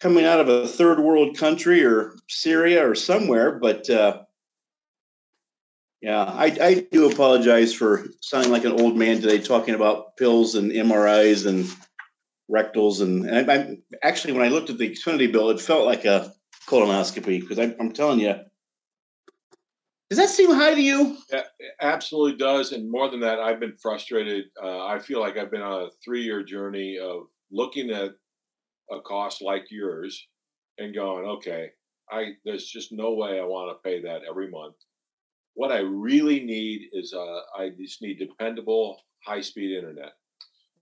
coming 0.00 0.24
out 0.24 0.40
of 0.40 0.48
a 0.48 0.66
third 0.66 1.00
world 1.00 1.36
country 1.36 1.84
or 1.84 2.14
Syria 2.28 2.88
or 2.88 2.94
somewhere. 2.94 3.58
But 3.58 3.90
uh, 3.90 4.22
yeah, 6.00 6.22
I, 6.22 6.56
I 6.60 6.86
do 6.90 7.10
apologize 7.10 7.74
for 7.74 8.06
sounding 8.20 8.52
like 8.52 8.64
an 8.64 8.80
old 8.80 8.96
man 8.96 9.20
today 9.20 9.38
talking 9.38 9.74
about 9.74 10.16
pills 10.16 10.54
and 10.54 10.70
MRIs 10.70 11.46
and 11.46 11.68
rectals. 12.48 13.00
And, 13.00 13.26
and 13.26 13.50
I, 13.50 13.54
I, 13.54 13.76
actually, 14.02 14.32
when 14.32 14.44
I 14.44 14.48
looked 14.48 14.70
at 14.70 14.78
the 14.78 14.88
Xfinity 14.88 15.30
bill, 15.30 15.50
it 15.50 15.60
felt 15.60 15.84
like 15.84 16.04
a 16.04 16.32
colonoscopy 16.66 17.40
because 17.40 17.58
I'm 17.58 17.92
telling 17.92 18.20
you, 18.20 18.36
does 20.10 20.18
that 20.18 20.30
seem 20.30 20.50
high 20.50 20.74
to 20.74 20.80
you? 20.80 21.18
Yeah, 21.30 21.42
absolutely 21.80 22.38
does. 22.38 22.72
And 22.72 22.90
more 22.90 23.10
than 23.10 23.20
that, 23.20 23.40
I've 23.40 23.60
been 23.60 23.76
frustrated. 23.76 24.46
Uh, 24.62 24.86
I 24.86 24.98
feel 24.98 25.20
like 25.20 25.36
I've 25.36 25.50
been 25.50 25.62
on 25.62 25.82
a 25.82 25.90
three 26.04 26.22
year 26.22 26.42
journey 26.42 26.98
of 26.98 27.24
looking 27.50 27.90
at 27.90 28.12
a 28.90 29.00
cost 29.00 29.42
like 29.42 29.66
yours 29.70 30.28
and 30.78 30.94
going, 30.94 31.26
okay, 31.26 31.70
I 32.10 32.32
there's 32.44 32.66
just 32.66 32.90
no 32.90 33.12
way 33.14 33.38
I 33.38 33.44
want 33.44 33.76
to 33.76 33.88
pay 33.88 34.00
that 34.02 34.22
every 34.28 34.50
month. 34.50 34.76
What 35.54 35.72
I 35.72 35.80
really 35.80 36.40
need 36.40 36.88
is 36.92 37.12
uh, 37.12 37.40
I 37.58 37.70
just 37.78 38.00
need 38.00 38.18
dependable, 38.18 39.02
high 39.26 39.40
speed 39.40 39.76
internet. 39.76 40.12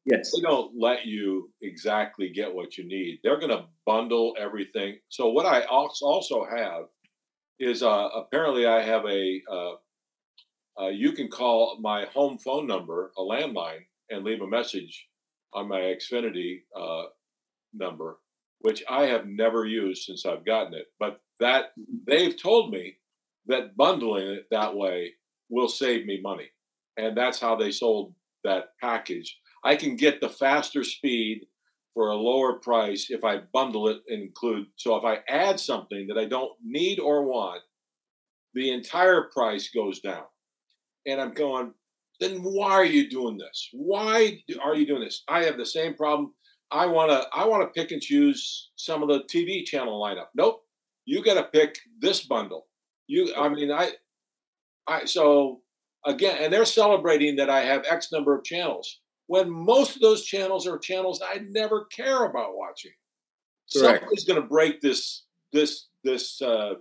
Yes. 0.04 0.30
They 0.33 0.42
don't 0.42 0.71
let 0.78 1.04
you 1.04 1.50
exactly 1.62 2.30
get 2.33 2.54
what 2.54 2.78
you 2.78 2.87
need. 2.87 3.18
They're 3.25 3.40
going 3.40 3.50
to 3.50 3.64
bundle 3.87 4.37
everything. 4.38 4.99
So 5.09 5.30
what 5.30 5.47
I 5.47 5.62
also 5.62 6.47
have 6.49 6.85
is 7.58 7.82
uh, 7.82 8.08
apparently 8.14 8.66
I 8.66 8.82
have 8.82 9.04
a 9.06 9.40
uh, 9.50 9.72
uh, 10.78 10.88
you 10.88 11.12
can 11.12 11.28
call 11.28 11.78
my 11.80 12.04
home 12.06 12.38
phone 12.38 12.66
number, 12.66 13.12
a 13.16 13.22
landline, 13.22 13.84
and 14.10 14.25
leave 14.25 14.42
a 14.42 14.46
message 14.46 15.06
on 15.54 15.68
my 15.68 15.78
Xfinity 15.78 16.60
uh, 16.78 17.04
number, 17.72 18.18
which 18.60 18.84
I 18.88 19.06
have 19.06 19.26
never 19.26 19.64
used 19.64 20.02
since 20.02 20.26
I've 20.26 20.44
gotten 20.44 20.75
it. 20.75 20.86
But 20.98 21.20
that 21.40 21.72
they've 22.06 22.36
told 22.36 22.72
me 22.72 22.96
that 23.46 23.76
bundling 23.76 24.28
it 24.28 24.46
that 24.50 24.76
way 24.76 25.12
will 25.48 25.68
save 25.68 26.04
me 26.04 26.20
money, 26.22 26.50
and 26.96 27.16
that's 27.16 27.40
how 27.40 27.56
they 27.56 27.70
sold 27.70 28.14
that 28.44 28.70
package. 28.80 29.38
I 29.64 29.76
can 29.76 29.96
get 29.96 30.20
the 30.20 30.28
faster 30.28 30.84
speed 30.84 31.46
for 31.96 32.10
a 32.10 32.14
lower 32.14 32.58
price 32.58 33.06
if 33.08 33.24
I 33.24 33.38
bundle 33.54 33.88
it 33.88 34.02
and 34.08 34.22
include. 34.22 34.66
So 34.76 34.96
if 34.96 35.04
I 35.06 35.20
add 35.30 35.58
something 35.58 36.06
that 36.08 36.18
I 36.18 36.26
don't 36.26 36.52
need 36.62 37.00
or 37.00 37.24
want, 37.24 37.62
the 38.52 38.70
entire 38.70 39.30
price 39.32 39.70
goes 39.70 40.00
down. 40.00 40.24
And 41.06 41.18
I'm 41.18 41.32
going, 41.32 41.72
then 42.20 42.42
why 42.42 42.72
are 42.72 42.84
you 42.84 43.08
doing 43.08 43.38
this? 43.38 43.70
Why 43.72 44.42
are 44.62 44.74
you 44.74 44.86
doing 44.86 45.00
this? 45.00 45.24
I 45.26 45.44
have 45.44 45.56
the 45.56 45.64
same 45.64 45.94
problem. 45.94 46.34
I 46.70 46.84
want 46.84 47.10
to 47.12 47.26
I 47.32 47.46
want 47.46 47.62
to 47.62 47.80
pick 47.80 47.92
and 47.92 48.02
choose 48.02 48.72
some 48.76 49.02
of 49.02 49.08
the 49.08 49.22
TV 49.32 49.64
channel 49.64 49.98
lineup. 49.98 50.26
Nope. 50.34 50.64
You 51.06 51.24
got 51.24 51.34
to 51.34 51.44
pick 51.44 51.78
this 52.00 52.26
bundle. 52.26 52.66
You 53.06 53.32
I 53.38 53.48
mean 53.48 53.70
I 53.70 53.92
I 54.86 55.06
so 55.06 55.62
again 56.04 56.42
and 56.42 56.52
they're 56.52 56.66
celebrating 56.66 57.36
that 57.36 57.48
I 57.48 57.60
have 57.60 57.86
X 57.88 58.12
number 58.12 58.36
of 58.36 58.44
channels 58.44 59.00
when 59.26 59.50
most 59.50 59.97
of 59.97 60.02
those 60.02 60.25
channels 60.25 60.66
are 60.66 60.78
channels 60.78 61.23
I 61.23 61.40
never 61.50 61.87
care 61.87 62.25
about 62.25 62.56
watching. 62.56 62.92
Correct. 63.73 64.00
Somebody's 64.00 64.25
going 64.25 64.40
to 64.40 64.49
break 64.49 64.80
this 64.80 65.25
this 65.52 65.88
this 66.04 66.40
uh, 66.40 66.75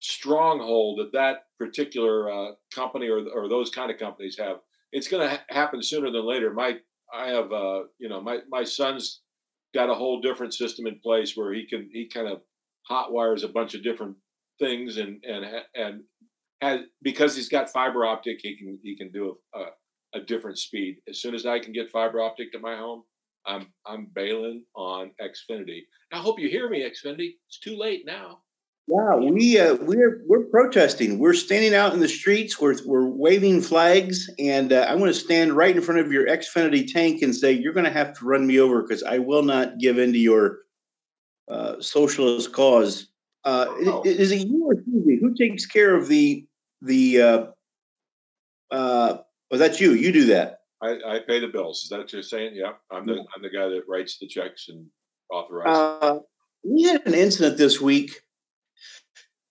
stronghold 0.00 1.00
that 1.00 1.12
that 1.12 1.36
particular 1.58 2.30
uh, 2.30 2.52
company 2.74 3.08
or 3.08 3.24
or 3.34 3.48
those 3.48 3.70
kind 3.70 3.90
of 3.90 3.98
companies 3.98 4.36
have. 4.38 4.58
It's 4.92 5.08
going 5.08 5.28
to 5.28 5.36
ha- 5.36 5.44
happen 5.48 5.82
sooner 5.82 6.10
than 6.10 6.26
later. 6.26 6.52
My 6.52 6.78
I 7.12 7.28
have 7.28 7.52
uh, 7.52 7.82
you 7.98 8.08
know 8.08 8.20
my 8.20 8.38
my 8.48 8.64
son's 8.64 9.20
got 9.74 9.90
a 9.90 9.94
whole 9.94 10.20
different 10.20 10.54
system 10.54 10.86
in 10.86 11.00
place 11.00 11.36
where 11.36 11.52
he 11.52 11.66
can 11.66 11.88
he 11.92 12.08
kind 12.08 12.28
of 12.28 12.40
hot 12.86 13.12
wires 13.12 13.44
a 13.44 13.48
bunch 13.48 13.74
of 13.74 13.82
different 13.82 14.16
things 14.58 14.96
and 14.96 15.22
and 15.24 15.44
and 15.74 16.02
has 16.60 16.80
because 17.02 17.36
he's 17.36 17.48
got 17.48 17.70
fiber 17.70 18.04
optic 18.04 18.38
he 18.42 18.56
can 18.56 18.78
he 18.82 18.96
can 18.96 19.10
do 19.12 19.36
a, 19.54 19.58
a 19.58 19.66
a 20.14 20.20
different 20.20 20.58
speed. 20.58 20.98
As 21.08 21.20
soon 21.20 21.34
as 21.34 21.46
I 21.46 21.58
can 21.58 21.72
get 21.72 21.90
fiber 21.90 22.20
optic 22.20 22.52
to 22.52 22.58
my 22.58 22.76
home, 22.76 23.02
I'm 23.46 23.66
I'm 23.86 24.08
bailing 24.14 24.64
on 24.74 25.12
Xfinity. 25.20 25.82
I 26.12 26.18
hope 26.18 26.38
you 26.38 26.48
hear 26.48 26.68
me, 26.68 26.82
Xfinity. 26.82 27.34
It's 27.48 27.58
too 27.58 27.76
late 27.76 28.04
now. 28.06 28.40
Yeah, 28.86 29.16
we 29.16 29.58
uh, 29.58 29.74
we're 29.82 30.22
we're 30.26 30.44
protesting. 30.44 31.18
We're 31.18 31.34
standing 31.34 31.74
out 31.74 31.92
in 31.92 32.00
the 32.00 32.08
streets. 32.08 32.58
We're 32.58 32.76
we're 32.86 33.06
waving 33.06 33.60
flags, 33.60 34.30
and 34.38 34.72
uh, 34.72 34.86
I 34.88 34.94
want 34.94 35.12
to 35.12 35.20
stand 35.20 35.52
right 35.52 35.76
in 35.76 35.82
front 35.82 36.00
of 36.00 36.10
your 36.10 36.26
Xfinity 36.26 36.90
tank 36.90 37.20
and 37.20 37.34
say, 37.34 37.52
"You're 37.52 37.74
going 37.74 37.84
to 37.84 37.92
have 37.92 38.18
to 38.18 38.24
run 38.24 38.46
me 38.46 38.60
over 38.60 38.82
because 38.82 39.02
I 39.02 39.18
will 39.18 39.42
not 39.42 39.78
give 39.78 39.98
in 39.98 40.12
to 40.12 40.18
your 40.18 40.60
uh, 41.48 41.80
socialist 41.80 42.52
cause." 42.52 43.08
Uh, 43.44 43.66
oh. 43.68 44.02
Is 44.06 44.32
it 44.32 44.48
you 44.48 44.64
or 44.64 44.74
Susie 44.76 45.18
who 45.20 45.34
takes 45.34 45.66
care 45.66 45.94
of 45.94 46.08
the 46.08 46.46
the 46.80 47.52
uh, 49.50 49.54
uh, 49.54 49.58
was 49.58 49.60
that 49.60 49.80
you? 49.80 49.92
You 49.92 50.12
do 50.12 50.26
that. 50.26 50.60
I, 50.80 50.96
I 51.06 51.18
pay 51.26 51.40
the 51.40 51.48
bills. 51.48 51.82
Is 51.82 51.88
that 51.88 51.98
what 51.98 52.12
you're 52.12 52.22
saying? 52.22 52.52
Yeah, 52.54 52.72
I'm 52.90 53.06
the 53.06 53.24
I'm 53.34 53.42
the 53.42 53.50
guy 53.50 53.68
that 53.68 53.82
writes 53.88 54.18
the 54.18 54.28
checks 54.28 54.68
and 54.68 54.86
authorizes. 55.32 55.76
Uh, 55.76 56.18
we 56.64 56.84
had 56.84 57.06
an 57.06 57.14
incident 57.14 57.58
this 57.58 57.80
week, 57.80 58.12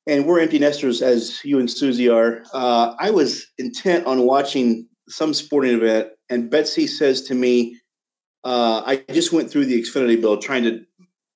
and 0.07 0.25
we're 0.25 0.39
empty 0.39 0.59
nesters 0.59 1.01
as 1.01 1.43
you 1.43 1.59
and 1.59 1.69
Susie 1.69 2.09
are. 2.09 2.43
Uh, 2.53 2.95
I 2.99 3.11
was 3.11 3.47
intent 3.57 4.05
on 4.05 4.21
watching 4.25 4.87
some 5.09 5.33
sporting 5.33 5.73
event, 5.73 6.09
and 6.29 6.49
Betsy 6.49 6.87
says 6.87 7.23
to 7.23 7.35
me, 7.35 7.77
uh, 8.43 8.83
"I 8.85 9.03
just 9.11 9.33
went 9.33 9.49
through 9.49 9.65
the 9.65 9.81
Xfinity 9.81 10.19
bill 10.19 10.37
trying 10.37 10.63
to 10.63 10.85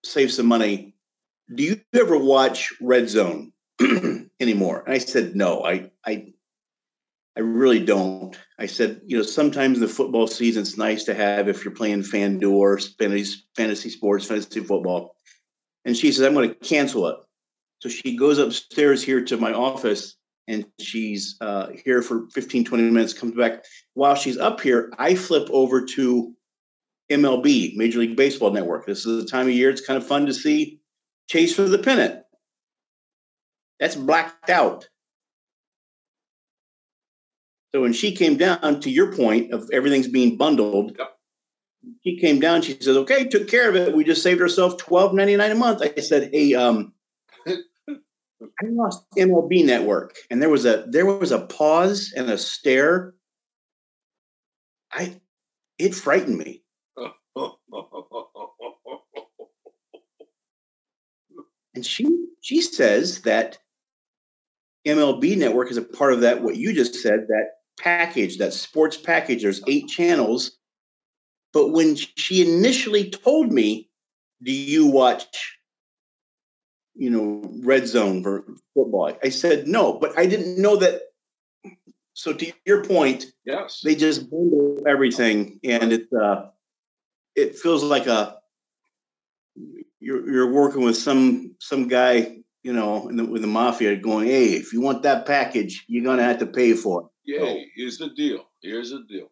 save 0.05 0.31
some 0.31 0.45
money. 0.45 0.95
Do 1.53 1.63
you 1.63 1.81
ever 1.93 2.17
watch 2.17 2.71
Red 2.79 3.09
Zone 3.09 3.51
anymore?" 4.39 4.83
And 4.85 4.93
I 4.93 4.99
said, 4.99 5.35
"No, 5.35 5.65
I 5.65 5.91
I 6.05 6.33
I 7.37 7.39
really 7.39 7.79
don't. 7.79 8.37
I 8.59 8.65
said, 8.65 9.01
you 9.05 9.17
know, 9.17 9.23
sometimes 9.23 9.77
in 9.77 9.81
the 9.81 9.87
football 9.87 10.27
season, 10.27 10.63
it's 10.63 10.77
nice 10.77 11.05
to 11.05 11.13
have 11.13 11.47
if 11.47 11.63
you're 11.63 11.73
playing 11.73 12.01
FanDuel 12.01 12.51
or 12.51 12.77
fantasy, 12.77 13.41
fantasy 13.55 13.89
sports, 13.89 14.25
fantasy 14.25 14.59
football. 14.59 15.15
And 15.85 15.95
she 15.95 16.11
says, 16.11 16.25
I'm 16.25 16.33
going 16.33 16.49
to 16.49 16.55
cancel 16.55 17.07
it. 17.07 17.17
So 17.79 17.89
she 17.89 18.15
goes 18.15 18.37
upstairs 18.37 19.01
here 19.01 19.23
to 19.25 19.37
my 19.37 19.53
office 19.53 20.15
and 20.47 20.65
she's 20.79 21.37
uh, 21.41 21.69
here 21.85 22.01
for 22.01 22.27
15, 22.33 22.65
20 22.65 22.83
minutes, 22.91 23.13
comes 23.13 23.35
back. 23.35 23.63
While 23.93 24.15
she's 24.15 24.37
up 24.37 24.59
here, 24.59 24.91
I 24.97 25.15
flip 25.15 25.47
over 25.51 25.85
to 25.85 26.33
MLB, 27.11 27.75
Major 27.75 27.99
League 27.99 28.17
Baseball 28.17 28.51
Network. 28.51 28.85
This 28.85 29.05
is 29.05 29.23
the 29.23 29.29
time 29.29 29.47
of 29.47 29.53
year 29.53 29.69
it's 29.69 29.85
kind 29.85 29.97
of 29.97 30.05
fun 30.05 30.25
to 30.25 30.33
see 30.33 30.79
Chase 31.29 31.55
for 31.55 31.63
the 31.63 31.79
pennant. 31.79 32.23
That's 33.79 33.95
blacked 33.95 34.49
out. 34.49 34.87
So 37.73 37.81
when 37.81 37.93
she 37.93 38.13
came 38.13 38.37
down 38.37 38.81
to 38.81 38.89
your 38.89 39.13
point 39.15 39.53
of 39.53 39.69
everything's 39.71 40.07
being 40.07 40.35
bundled, 40.37 40.95
Yep. 40.97 41.17
she 42.03 42.19
came 42.19 42.39
down. 42.39 42.61
She 42.61 42.77
says, 42.79 42.97
"Okay, 42.97 43.25
took 43.27 43.47
care 43.47 43.69
of 43.69 43.75
it. 43.75 43.95
We 43.95 44.03
just 44.03 44.23
saved 44.23 44.41
ourselves 44.41 44.75
twelve 44.75 45.13
ninety 45.13 45.35
nine 45.37 45.51
a 45.51 45.55
month." 45.55 45.81
I 45.81 46.01
said, 46.01 46.31
"Hey, 46.33 46.53
um, 46.53 46.93
I 47.47 48.65
lost 48.65 49.05
MLB 49.17 49.63
Network, 49.65 50.17
and 50.29 50.41
there 50.41 50.49
was 50.49 50.65
a 50.65 50.85
there 50.89 51.05
was 51.05 51.31
a 51.31 51.39
pause 51.39 52.11
and 52.15 52.29
a 52.29 52.37
stare. 52.37 53.13
I 54.91 55.19
it 55.77 55.95
frightened 55.95 56.37
me. 56.37 56.63
And 61.73 61.85
she 61.85 62.05
she 62.41 62.61
says 62.61 63.21
that 63.21 63.57
MLB 64.85 65.37
Network 65.37 65.71
is 65.71 65.77
a 65.77 65.81
part 65.81 66.11
of 66.11 66.19
that. 66.21 66.41
What 66.43 66.57
you 66.57 66.73
just 66.73 66.95
said, 66.95 67.27
that 67.29 67.60
package, 67.79 68.37
that 68.37 68.53
sports 68.53 68.97
package. 68.97 69.43
There's 69.43 69.61
eight 69.67 69.87
channels, 69.87 70.57
but 71.53 71.69
when 71.69 71.95
she 71.95 72.41
initially 72.41 73.09
told 73.09 73.51
me, 73.51 73.89
"Do 74.43 74.51
you 74.51 74.87
watch?" 74.87 75.57
You 76.95 77.09
know, 77.09 77.41
red 77.63 77.87
zone 77.87 78.21
for 78.21 78.45
football. 78.73 79.13
I 79.23 79.29
said 79.29 79.67
no, 79.67 79.93
but 79.93 80.17
I 80.17 80.25
didn't 80.25 80.61
know 80.61 80.75
that. 80.77 81.01
So 82.13 82.33
to 82.33 82.51
your 82.65 82.83
point, 82.83 83.25
yes. 83.45 83.81
they 83.83 83.95
just 83.95 84.29
bundle 84.29 84.79
everything, 84.87 85.59
and 85.63 85.93
it 85.93 86.07
uh, 86.13 86.49
it 87.35 87.55
feels 87.55 87.83
like 87.83 88.07
a 88.07 88.41
you're 89.99 90.29
you're 90.29 90.51
working 90.51 90.81
with 90.81 90.97
some 90.97 91.55
some 91.59 91.87
guy, 91.87 92.37
you 92.63 92.73
know, 92.73 93.07
in 93.07 93.15
the, 93.15 93.25
with 93.25 93.41
the 93.41 93.47
mafia, 93.47 93.95
going, 93.95 94.27
"Hey, 94.27 94.53
if 94.53 94.73
you 94.73 94.81
want 94.81 95.03
that 95.03 95.25
package, 95.25 95.85
you're 95.87 96.03
gonna 96.03 96.23
have 96.23 96.39
to 96.39 96.45
pay 96.45 96.73
for 96.73 97.01
it." 97.01 97.07
Yay. 97.25 97.67
Here's 97.75 97.97
the 97.97 98.09
deal. 98.09 98.45
Here's 98.61 98.91
the 98.91 99.03
deal. 99.09 99.29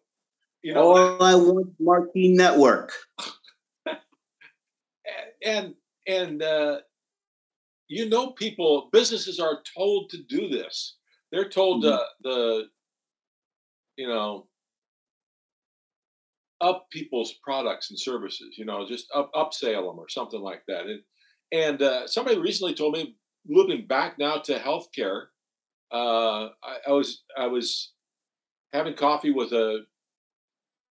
You 0.62 0.74
know, 0.74 0.82
All 0.82 1.22
I 1.22 1.34
want, 1.34 1.68
Marquee 1.80 2.32
Network. 2.34 2.92
and 5.44 5.74
and 6.06 6.42
uh, 6.42 6.78
you 7.88 8.08
know 8.08 8.30
people 8.32 8.88
businesses 8.92 9.40
are 9.40 9.60
told 9.76 10.10
to 10.10 10.18
do 10.28 10.48
this 10.48 10.96
they're 11.32 11.48
told 11.48 11.84
Mhm. 11.84 11.92
uh, 11.92 12.04
the 12.22 12.68
you 13.96 14.06
know 14.06 14.46
up 16.60 16.88
people's 16.90 17.32
products 17.42 17.90
and 17.90 17.98
services 17.98 18.56
you 18.58 18.64
know 18.66 18.86
just 18.86 19.06
up 19.14 19.32
upsell 19.32 19.88
them 19.88 19.98
or 19.98 20.08
something 20.08 20.40
like 20.40 20.62
that 20.68 20.86
and 20.86 21.02
and 21.52 21.82
uh, 21.82 22.06
somebody 22.06 22.38
recently 22.38 22.74
told 22.74 22.92
me 22.92 23.16
looking 23.48 23.86
back 23.86 24.18
now 24.18 24.36
to 24.36 24.58
healthcare 24.58 25.26
uh, 25.92 26.48
I, 26.62 26.76
I 26.88 26.92
was 26.92 27.22
i 27.36 27.46
was 27.46 27.92
having 28.72 28.94
coffee 28.94 29.30
with 29.30 29.52
a 29.52 29.80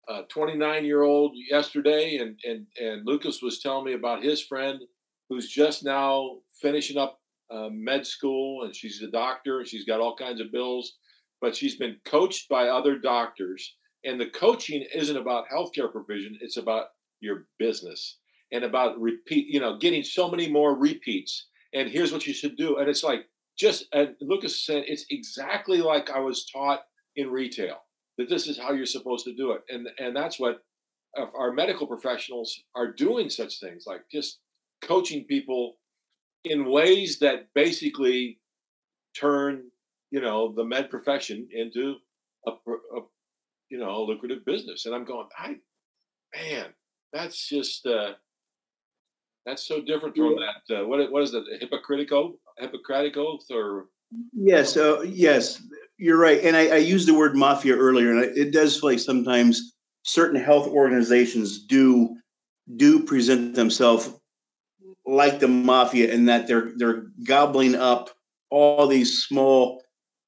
a 0.08 0.22
29 0.28 0.84
year 0.84 1.02
old 1.02 1.32
yesterday 1.34 2.18
and 2.18 2.38
and 2.44 2.66
and 2.80 3.06
lucas 3.06 3.42
was 3.42 3.60
telling 3.60 3.84
me 3.84 3.94
about 3.94 4.22
his 4.22 4.42
friend 4.42 4.80
who's 5.28 5.48
just 5.48 5.84
now 5.84 6.38
finishing 6.60 6.98
up 6.98 7.20
uh, 7.50 7.68
med 7.70 8.06
school 8.06 8.64
and 8.64 8.74
she's 8.74 9.02
a 9.02 9.10
doctor 9.10 9.58
and 9.58 9.68
she's 9.68 9.84
got 9.84 10.00
all 10.00 10.16
kinds 10.16 10.40
of 10.40 10.52
bills 10.52 10.94
but 11.40 11.56
she's 11.56 11.76
been 11.76 11.96
coached 12.04 12.48
by 12.48 12.68
other 12.68 12.98
doctors 12.98 13.76
and 14.04 14.20
the 14.20 14.26
coaching 14.30 14.84
isn't 14.94 15.16
about 15.16 15.44
healthcare 15.52 15.90
provision 15.90 16.36
it's 16.40 16.56
about 16.56 16.86
your 17.20 17.46
business 17.58 18.18
and 18.52 18.64
about 18.64 19.00
repeat 19.00 19.46
you 19.48 19.60
know 19.60 19.78
getting 19.78 20.02
so 20.02 20.30
many 20.30 20.48
more 20.48 20.76
repeats 20.76 21.48
and 21.72 21.88
here's 21.88 22.12
what 22.12 22.26
you 22.26 22.32
should 22.32 22.56
do 22.56 22.76
and 22.78 22.88
it's 22.88 23.04
like 23.04 23.26
just 23.58 23.86
and 23.92 24.14
lucas 24.20 24.64
said 24.64 24.84
it's 24.86 25.06
exactly 25.10 25.78
like 25.78 26.10
i 26.10 26.18
was 26.18 26.46
taught 26.46 26.82
in 27.16 27.30
retail 27.30 27.78
that 28.18 28.28
this 28.28 28.46
is 28.46 28.58
how 28.58 28.72
you're 28.72 28.86
supposed 28.86 29.24
to 29.24 29.34
do 29.34 29.52
it. 29.52 29.62
And 29.68 29.88
and 29.98 30.14
that's 30.14 30.38
what 30.38 30.62
uh, 31.18 31.26
our 31.36 31.52
medical 31.52 31.86
professionals 31.86 32.62
are 32.74 32.92
doing 32.92 33.30
such 33.30 33.60
things 33.60 33.84
like 33.86 34.02
just 34.10 34.40
coaching 34.82 35.24
people 35.24 35.76
in 36.44 36.70
ways 36.70 37.18
that 37.20 37.48
basically 37.54 38.38
turn 39.18 39.62
you 40.10 40.20
know 40.20 40.52
the 40.52 40.64
med 40.64 40.90
profession 40.90 41.48
into 41.52 41.96
a, 42.46 42.50
a 42.50 43.00
you 43.70 43.78
know 43.78 43.90
a 43.90 44.04
lucrative 44.04 44.44
business. 44.44 44.86
And 44.86 44.94
i'm 44.94 45.04
going 45.04 45.28
i 45.38 45.56
man 46.34 46.66
that's 47.12 47.48
just 47.48 47.86
uh 47.86 48.12
that's 49.46 49.66
so 49.66 49.80
different 49.80 50.16
from 50.16 50.36
that 50.36 50.80
uh, 50.80 50.86
what 50.86 51.10
what 51.12 51.22
is 51.22 51.32
that 51.32 51.44
hippocratic 51.60 52.12
oath 52.12 52.34
hippocratic 52.58 53.16
oath 53.16 53.46
or 53.50 53.86
Yes, 54.32 54.76
uh, 54.76 55.00
yes, 55.02 55.60
you're 55.98 56.18
right. 56.18 56.40
And 56.42 56.56
I, 56.56 56.68
I 56.68 56.76
used 56.76 57.08
the 57.08 57.14
word 57.14 57.36
mafia 57.36 57.76
earlier, 57.76 58.12
and 58.12 58.36
it 58.36 58.52
does 58.52 58.82
like 58.82 59.00
sometimes 59.00 59.72
certain 60.04 60.40
health 60.40 60.68
organizations 60.68 61.64
do 61.64 62.16
do 62.76 63.02
present 63.02 63.54
themselves 63.54 64.10
like 65.06 65.40
the 65.40 65.48
mafia 65.48 66.12
in 66.12 66.26
that 66.26 66.46
they're 66.46 66.72
they're 66.76 67.06
gobbling 67.26 67.74
up 67.74 68.10
all 68.50 68.86
these 68.86 69.24
small 69.24 69.82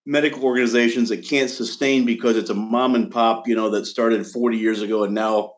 medical 0.05 0.45
organizations 0.45 1.09
that 1.09 1.27
can't 1.27 1.51
sustain 1.51 2.05
because 2.05 2.37
it's 2.37 2.51
a 2.51 2.55
mom 2.55 2.95
and 2.95 3.11
pop, 3.11 3.49
you 3.49 3.57
know, 3.57 3.71
that 3.71 3.87
started 3.87 4.27
40 4.27 4.57
years 4.57 4.81
ago 4.81 5.05
and 5.05 5.15
now, 5.15 5.55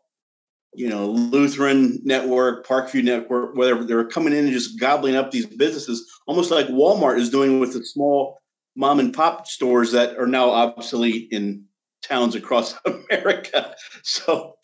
you 0.73 0.87
know, 0.87 1.07
Lutheran 1.07 1.99
Network, 2.03 2.65
Parkview 2.65 3.03
Network, 3.03 3.55
whatever, 3.55 3.83
they're 3.83 4.05
coming 4.05 4.33
in 4.33 4.45
and 4.45 4.53
just 4.53 4.79
gobbling 4.79 5.15
up 5.15 5.31
these 5.31 5.45
businesses, 5.45 6.09
almost 6.27 6.51
like 6.51 6.67
Walmart 6.67 7.17
is 7.17 7.29
doing 7.29 7.59
with 7.59 7.73
the 7.73 7.83
small 7.83 8.39
mom 8.75 8.99
and 8.99 9.13
pop 9.13 9.47
stores 9.47 9.91
that 9.91 10.17
are 10.17 10.27
now 10.27 10.49
obsolete 10.49 11.29
in 11.31 11.65
towns 12.01 12.35
across 12.35 12.75
America. 12.85 13.75
So, 14.03 14.57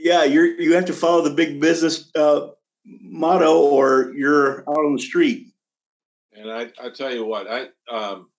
yeah, 0.00 0.24
you're 0.24 0.46
you 0.60 0.74
have 0.74 0.86
to 0.86 0.92
follow 0.92 1.22
the 1.22 1.34
big 1.34 1.60
business 1.60 2.10
uh, 2.14 2.48
motto, 2.84 3.58
or 3.58 4.12
you're 4.16 4.60
out 4.60 4.78
on 4.78 4.94
the 4.94 5.02
street. 5.02 5.48
and 6.32 6.50
I, 6.50 6.70
I 6.82 6.90
tell 6.90 7.12
you 7.12 7.26
what, 7.26 7.46
I 7.48 7.66
um, 7.92 8.30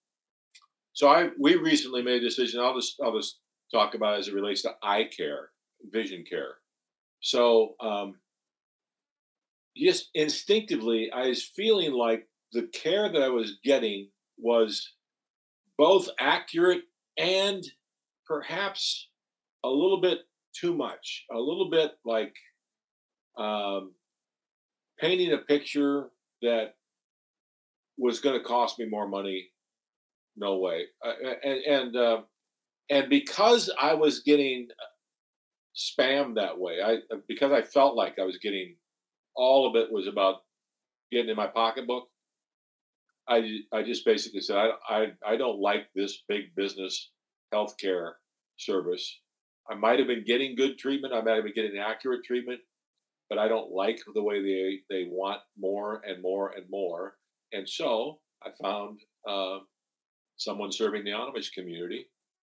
so 0.94 1.10
I 1.10 1.30
we 1.38 1.56
recently 1.56 2.02
made 2.02 2.24
a 2.24 2.26
decision. 2.26 2.60
I'll 2.60 2.76
just 2.76 2.96
I'll 3.04 3.16
just 3.16 3.40
talk 3.72 3.94
about 3.94 4.16
it 4.16 4.20
as 4.20 4.28
it 4.30 4.34
relates 4.34 4.64
to 4.64 4.76
eye 4.82 5.10
care, 5.16 5.50
vision 5.92 6.24
care. 6.28 6.56
So 7.22 7.76
um, 7.80 8.16
just 9.76 10.10
instinctively, 10.14 11.12
I 11.14 11.28
was 11.28 11.44
feeling 11.44 11.94
like 11.94 12.28
the 12.54 12.68
care 12.74 13.12
that 13.12 13.22
I 13.22 13.30
was 13.30 13.58
getting 13.64 14.10
was 14.38 14.94
both 15.78 16.10
accurate 16.20 16.84
and 17.18 17.64
perhaps 18.26 19.10
a 19.64 19.70
little 19.70 20.02
bit 20.02 20.20
too 20.60 20.76
much, 20.76 21.26
a 21.32 21.38
little 21.38 21.70
bit 21.70 21.92
like 22.06 22.34
um, 23.38 23.94
painting 25.00 25.34
a 25.34 25.38
picture 25.38 26.10
that 26.42 26.76
was 27.98 28.20
going 28.20 28.38
to 28.38 28.44
cost 28.44 28.80
me 28.80 28.86
more 28.86 29.08
money. 29.08 29.48
No 30.36 30.58
way. 30.60 30.86
Uh, 31.04 31.14
and 31.44 31.64
and 31.64 31.96
uh, 31.96 32.22
and 32.90 33.10
because 33.10 33.72
I 33.80 33.94
was 33.96 34.20
getting 34.20 34.68
spammed 35.78 36.36
that 36.36 36.60
way, 36.60 36.78
I 36.84 36.98
because 37.28 37.52
I 37.52 37.62
felt 37.62 37.96
like 37.96 38.18
I 38.20 38.24
was 38.24 38.38
getting 38.38 38.76
all 39.36 39.70
of 39.70 39.76
it 39.76 39.92
was 39.92 40.08
about 40.08 40.38
getting 41.12 41.30
in 41.30 41.36
my 41.36 41.48
pocketbook. 41.48 42.08
I 43.30 43.60
I 43.72 43.84
just 43.84 44.06
basically 44.06 44.42
said 44.42 44.58
I 44.58 44.72
I 44.90 45.06
I 45.26 45.38
don't 45.38 45.60
like 45.60 45.88
this 45.96 46.24
big 46.28 46.56
business 46.56 47.12
healthcare 47.54 48.14
service. 48.58 49.20
I 49.70 49.76
might 49.76 50.00
have 50.00 50.08
been 50.08 50.24
getting 50.26 50.56
good 50.56 50.78
treatment. 50.78 51.14
I 51.14 51.22
might 51.22 51.36
have 51.36 51.44
been 51.44 51.54
getting 51.54 51.78
accurate 51.78 52.24
treatment, 52.26 52.62
but 53.30 53.38
I 53.38 53.48
don't 53.48 53.72
like 53.72 54.00
the 54.14 54.24
way 54.24 54.42
they 54.42 54.80
they 54.90 55.08
want 55.10 55.42
more 55.58 56.02
and 56.06 56.22
more 56.22 56.54
and 56.56 56.66
more. 56.70 57.16
And 57.52 57.70
so 57.70 58.20
I 58.44 58.50
found 58.62 59.00
uh, 59.30 59.60
someone 60.38 60.72
serving 60.72 61.04
the 61.04 61.12
Amish 61.12 61.52
community 61.54 62.08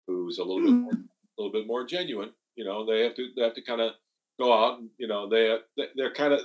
who's 0.07 0.39
a 0.39 0.45
little 0.45 0.63
bit 0.63 0.73
more, 0.73 0.93
a 0.93 1.37
little 1.39 1.53
bit 1.53 1.67
more 1.67 1.87
genuine. 1.87 2.31
You 2.57 2.65
know, 2.65 2.85
they 2.87 3.03
have 3.05 3.15
to 3.17 3.29
they 3.37 3.43
have 3.43 3.55
to 3.55 3.63
kind 3.63 3.81
of 3.81 3.93
go 4.39 4.53
out. 4.53 4.79
And, 4.81 4.91
you 4.99 5.09
know, 5.09 5.29
they 5.29 5.57
they're 5.97 6.13
kind 6.13 6.33
of 6.33 6.41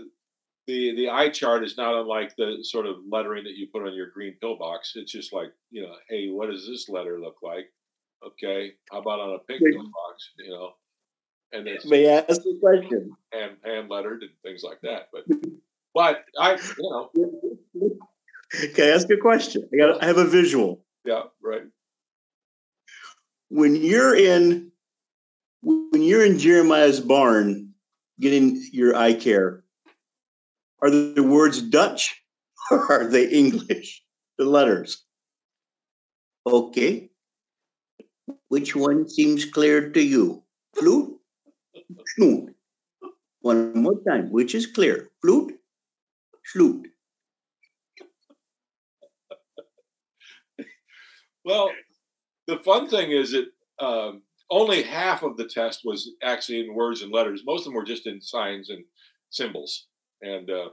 the 0.67 0.95
the 0.95 1.09
eye 1.09 1.29
chart 1.29 1.63
is 1.63 1.77
not 1.77 1.99
unlike 1.99 2.35
the 2.37 2.57
sort 2.63 2.85
of 2.85 2.95
lettering 3.09 3.43
that 3.43 3.55
you 3.55 3.67
put 3.71 3.83
on 3.85 3.93
your 3.93 4.09
green 4.09 4.35
pillbox. 4.41 4.93
It's 4.95 5.11
just 5.11 5.33
like 5.33 5.51
you 5.71 5.83
know, 5.83 5.93
hey, 6.09 6.29
what 6.29 6.49
does 6.49 6.67
this 6.67 6.89
letter 6.89 7.19
look 7.19 7.37
like? 7.43 7.71
Okay, 8.25 8.73
how 8.91 8.99
about 8.99 9.19
on 9.19 9.35
a 9.35 9.39
pink 9.39 9.61
Wait. 9.61 9.73
pillbox? 9.73 10.31
You 10.39 10.49
know, 10.49 10.69
and 11.51 11.67
it's 11.67 11.85
May 11.85 12.09
I 12.09 12.25
ask 12.27 12.41
a 12.41 12.59
question? 12.59 13.11
and 13.31 13.51
hand 13.63 13.89
lettered 13.89 14.21
and 14.21 14.31
things 14.43 14.63
like 14.63 14.79
that. 14.81 15.09
But 15.11 15.25
but 15.93 16.23
I 16.39 16.53
you 16.77 16.89
know 16.89 17.09
Can 18.73 18.85
I 18.85 18.89
ask 18.89 19.09
a 19.09 19.17
question? 19.17 19.67
I 19.73 19.77
got. 19.77 20.03
I 20.03 20.05
have 20.07 20.17
a 20.17 20.25
visual. 20.25 20.83
yeah 21.05 21.23
right. 21.43 21.63
when 23.49 23.75
you're 23.75 24.15
in 24.15 24.71
when 25.65 26.03
you're 26.03 26.23
in 26.23 26.37
Jeremiah's 26.37 26.99
barn 26.99 27.73
getting 28.19 28.61
your 28.71 28.95
eye 28.95 29.13
care, 29.13 29.63
are 30.81 30.91
the 30.91 31.23
words 31.23 31.61
Dutch 31.61 32.21
or 32.71 32.91
are 32.91 33.07
they 33.07 33.27
English? 33.29 34.03
The 34.37 34.45
letters. 34.45 35.03
Okay. 36.45 37.09
Which 38.49 38.75
one 38.75 39.09
seems 39.09 39.45
clear 39.45 39.89
to 39.89 40.01
you? 40.01 40.43
Flute? 40.75 41.17
Snoot. 42.15 42.55
One 43.41 43.73
more 43.73 43.99
time. 44.07 44.31
Which 44.31 44.53
is 44.53 44.67
clear? 44.67 45.09
Flute? 45.21 45.53
Flute. 46.51 46.89
Well, 51.43 51.71
the 52.47 52.57
fun 52.59 52.89
thing 52.89 53.11
is 53.11 53.31
that 53.31 53.45
um, 53.79 54.21
only 54.49 54.83
half 54.83 55.23
of 55.23 55.37
the 55.37 55.45
test 55.45 55.81
was 55.83 56.11
actually 56.23 56.61
in 56.61 56.75
words 56.75 57.01
and 57.01 57.11
letters. 57.11 57.43
Most 57.45 57.61
of 57.61 57.65
them 57.65 57.73
were 57.73 57.83
just 57.83 58.07
in 58.07 58.21
signs 58.21 58.69
and 58.69 58.83
symbols. 59.29 59.87
And 60.21 60.49
uh, 60.49 60.69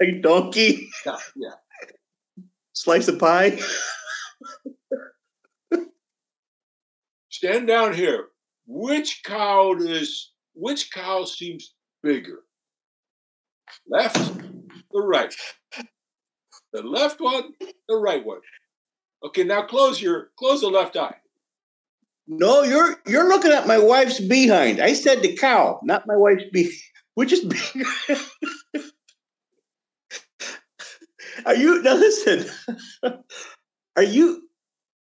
a 0.00 0.20
donkey. 0.20 0.88
Yeah, 1.04 1.16
yeah. 1.36 1.54
Slice 2.72 3.08
of 3.08 3.18
pie. 3.18 3.58
Stand 7.30 7.66
down 7.66 7.94
here. 7.94 8.28
Which 8.66 9.22
cow 9.24 9.74
is 9.74 10.32
which 10.54 10.90
cow 10.90 11.24
seems 11.24 11.74
bigger? 12.02 12.40
Left, 13.88 14.16
the 14.92 15.00
right. 15.00 15.34
The 16.72 16.82
left 16.82 17.20
one, 17.20 17.52
the 17.88 17.96
right 17.96 18.24
one. 18.24 18.40
Okay, 19.24 19.44
now 19.44 19.62
close 19.62 20.00
your 20.00 20.30
close 20.38 20.60
the 20.60 20.68
left 20.68 20.96
eye. 20.96 21.16
No, 22.28 22.62
you're 22.62 22.96
you're 23.06 23.28
looking 23.28 23.52
at 23.52 23.66
my 23.66 23.78
wife's 23.78 24.20
behind. 24.20 24.80
I 24.80 24.94
said 24.94 25.22
the 25.22 25.36
cow, 25.36 25.80
not 25.82 26.06
my 26.06 26.16
wife's 26.16 26.44
behind. 26.52 26.74
Which 27.14 27.32
is 27.32 27.44
bigger. 27.44 27.88
are 31.46 31.54
you 31.54 31.82
now? 31.82 31.94
Listen. 31.94 32.44
Are 33.96 34.02
you 34.02 34.42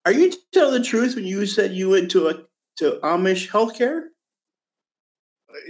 are 0.06 0.12
you 0.12 0.32
telling 0.54 0.80
the 0.80 0.88
truth 0.88 1.16
when 1.16 1.26
you 1.26 1.48
said 1.48 1.74
you 1.74 1.90
went 1.90 2.12
to 2.12 2.28
a 2.28 2.44
to 2.78 3.00
Amish 3.04 3.50
healthcare? 3.50 4.02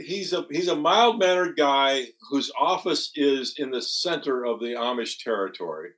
He's 0.03 0.33
a 0.33 0.45
he's 0.51 0.67
a 0.67 0.75
mild 0.75 1.19
mannered 1.19 1.55
guy 1.55 2.07
whose 2.29 2.51
office 2.59 3.11
is 3.15 3.55
in 3.57 3.71
the 3.71 3.81
center 3.81 4.43
of 4.43 4.59
the 4.59 4.73
Amish 4.73 5.23
territory. 5.23 5.91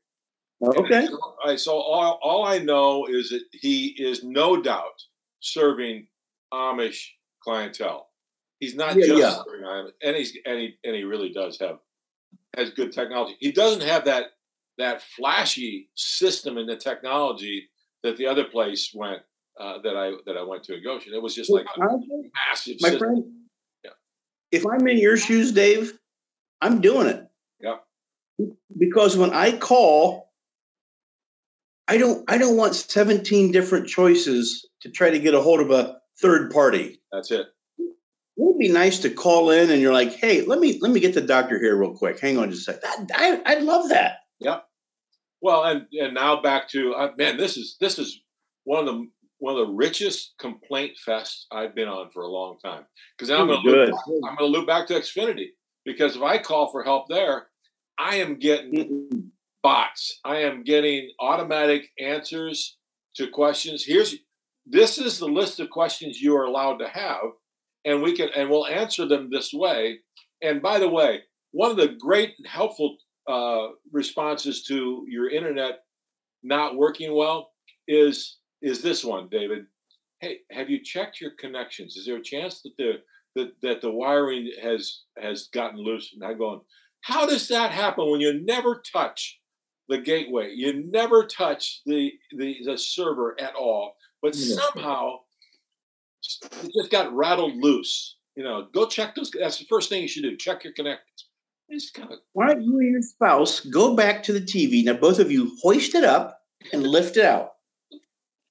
Okay. 0.64 1.08
I 1.44 1.56
so 1.56 1.74
all, 1.74 2.20
all 2.22 2.46
I 2.46 2.60
know 2.60 3.08
is 3.08 3.32
that 3.32 3.46
he 3.52 3.96
is 3.98 4.24
no 4.24 4.62
doubt 4.62 5.02
serving 5.40 6.08
Amish 6.54 7.08
clientele. 7.44 8.10
He's 8.60 8.76
not 8.76 8.96
Yeah, 8.96 9.06
just 9.06 9.20
yeah. 9.20 9.44
serving 9.46 9.66
Amish, 9.66 9.92
and 10.04 10.16
he's 10.16 10.38
and 10.46 10.60
he 10.60 10.76
and 10.84 10.96
he 10.96 11.04
really 11.04 11.30
does 11.32 11.60
have 11.60 11.80
has 12.56 12.72
good 12.72 12.92
technology. 12.92 13.36
He 13.40 13.52
doesn't 13.52 13.84
have 13.84 14.06
that 14.06 14.28
that 14.78 15.02
flashy 15.02 15.90
system 15.96 16.58
and 16.58 16.68
the 16.70 16.76
technology 16.78 17.68
that 18.04 18.16
the 18.18 18.28
other 18.28 18.44
place 18.46 18.92
went 18.94 19.22
uh, 19.60 19.80
that 19.84 19.96
I 19.98 20.14
that 20.26 20.38
I 20.38 20.44
went 20.44 20.64
to 20.66 20.76
in 20.76 20.84
Goshen. 20.84 21.14
It 21.14 21.22
was 21.22 21.36
just 21.36 21.52
like 21.52 21.66
Honestly, 21.80 22.32
massive 22.48 22.78
my 22.82 22.90
system. 22.90 23.00
friend, 23.00 23.24
Yeah. 23.84 23.92
if 24.52 24.66
I'm 24.66 24.88
in 24.88 24.98
your 24.98 25.18
shoes, 25.18 25.52
Dave, 25.52 25.98
I'm 26.62 26.80
doing 26.82 27.08
it. 27.08 27.24
Yeah. 27.60 27.78
Because 28.78 29.18
when 29.18 29.32
I 29.34 29.58
call, 29.58 30.32
I 31.88 31.98
don't 31.98 32.24
I 32.30 32.38
don't 32.38 32.58
want 32.58 32.76
17 32.76 33.52
different 33.52 33.88
choices 33.88 34.67
to 34.82 34.90
try 34.90 35.10
to 35.10 35.20
get 35.20 35.34
a 35.34 35.42
hold 35.42 35.60
of 35.60 35.72
a 35.72 35.98
third 36.22 36.52
party. 36.52 37.02
That's 37.12 37.32
it. 37.32 37.48
It 37.80 38.44
would 38.44 38.60
be 38.60 38.70
nice 38.70 39.00
to 39.00 39.10
call 39.10 39.50
in 39.50 39.72
and 39.72 39.82
you're 39.82 39.94
like, 39.94 40.14
hey, 40.14 40.42
let 40.42 40.60
me 40.60 40.78
let 40.82 40.92
me 40.92 41.00
get 41.00 41.14
the 41.14 41.22
doctor 41.22 41.60
here 41.60 41.76
real 41.76 41.96
quick. 41.96 42.20
Hang 42.20 42.38
on 42.38 42.52
just 42.52 42.68
a 42.68 42.74
second. 42.74 43.12
I, 43.14 43.42
I 43.46 43.56
love 43.60 43.90
that. 43.90 44.18
Yep. 44.40 44.64
Well, 45.42 45.64
and 45.64 45.86
and 45.94 46.14
now 46.14 46.42
back 46.42 46.70
to 46.70 46.94
uh, 46.94 47.12
man, 47.18 47.38
this 47.38 47.58
is 47.58 47.78
this 47.80 47.98
is 47.98 48.22
one 48.64 48.80
of 48.80 48.86
the 48.86 49.08
one 49.40 49.58
of 49.58 49.68
the 49.68 49.74
richest 49.74 50.34
complaint 50.40 50.94
fests 51.08 51.44
I've 51.52 51.76
been 51.76 51.88
on 51.88 52.10
for 52.12 52.24
a 52.24 52.28
long 52.28 52.58
time. 52.64 52.86
Because 53.18 53.30
I'm 53.30 53.48
going 53.48 53.64
to 53.64 53.70
Good. 53.70 53.94
I'm 54.28 54.36
going 54.36 54.52
to 54.52 54.58
loop 54.58 54.68
back 54.68 54.88
to 54.88 54.94
Xfinity 54.96 55.48
because 55.86 56.16
if 56.16 56.22
I 56.22 56.38
call 56.38 56.72
for 56.72 56.84
help 56.84 57.08
there, 57.08 57.48
I 58.00 58.16
am 58.16 58.40
getting 58.40 59.32
bots. 59.64 60.20
I 60.24 60.38
am 60.38 60.64
getting 60.64 61.10
automatic 61.20 61.90
answers 62.00 62.78
to 63.16 63.28
questions. 63.28 63.84
Here's 63.84 64.16
this 64.70 64.98
is 64.98 65.20
the 65.20 65.28
list 65.28 65.60
of 65.60 65.70
questions 65.70 66.22
you 66.22 66.36
are 66.36 66.46
allowed 66.46 66.78
to 66.78 66.88
have, 66.88 67.32
and 67.86 68.02
we 68.02 68.16
can 68.16 68.30
and 68.36 68.50
we'll 68.50 68.68
answer 68.68 69.08
them 69.08 69.30
this 69.32 69.54
way. 69.54 70.00
And 70.42 70.62
by 70.62 70.80
the 70.80 70.90
way, 70.90 71.22
one 71.52 71.72
of 71.72 71.78
the 71.78 71.96
great 72.00 72.36
helpful 72.46 72.98
uh, 73.28 73.68
responses 73.92 74.64
to 74.64 75.06
your 75.08 75.30
internet 75.30 75.80
not 76.44 76.76
working 76.76 77.14
well 77.16 77.52
is 77.88 78.38
is 78.62 78.82
this 78.82 79.04
one, 79.04 79.28
David. 79.30 79.66
Hey, 80.20 80.40
have 80.52 80.70
you 80.70 80.84
checked 80.84 81.22
your 81.22 81.32
connections? 81.40 81.96
Is 81.96 82.06
there 82.06 82.18
a 82.18 82.24
chance 82.24 82.62
that 82.62 82.72
the 82.78 82.94
that, 83.36 83.52
that 83.62 83.82
the 83.82 83.92
wiring 83.92 84.52
has 84.62 85.04
has 85.18 85.48
gotten 85.54 85.80
loose? 85.80 86.12
And 86.14 86.24
I'm 86.24 86.38
going, 86.38 86.62
how 87.02 87.26
does 87.26 87.48
that 87.50 87.72
happen 87.72 88.10
when 88.10 88.20
you 88.20 88.44
never 88.44 88.82
touch 88.92 89.40
the 89.90 90.00
gateway? 90.00 90.54
You 90.56 90.90
never 90.90 91.26
touch 91.26 91.82
the 91.86 92.12
the, 92.32 92.58
the 92.66 92.78
server 92.78 93.36
at 93.40 93.56
all, 93.56 93.94
but 94.22 94.36
Yeah. 94.36 94.56
somehow 94.74 95.20
it 96.64 96.72
just 96.76 96.92
got 96.92 97.14
rattled 97.14 97.56
loose. 97.58 98.16
You 98.36 98.44
know, 98.44 98.68
go 98.74 98.88
check 98.88 99.16
those. 99.16 99.32
That's 99.32 99.58
the 99.60 99.66
first 99.66 99.90
thing 99.90 100.02
you 100.02 100.08
should 100.08 100.24
do. 100.24 100.36
Check 100.38 100.64
your 100.64 100.74
connections. 100.74 101.26
It's 101.70 101.90
kind 101.92 102.12
of 102.12 102.20
Why 102.34 102.48
don't 102.48 102.64
you 102.64 102.78
and 102.80 102.92
your 102.92 103.02
spouse 103.02 103.60
go 103.62 103.96
back 103.96 104.24
to 104.24 104.34
the 104.34 104.42
TV? 104.42 104.84
Now, 104.84 104.94
both 104.94 105.20
of 105.20 105.32
you 105.32 105.58
hoist 105.62 105.96
it 105.96 106.04
up 106.04 106.40
and 106.72 106.84
lift 106.86 107.18
it 107.18 107.26
out. 107.26 107.54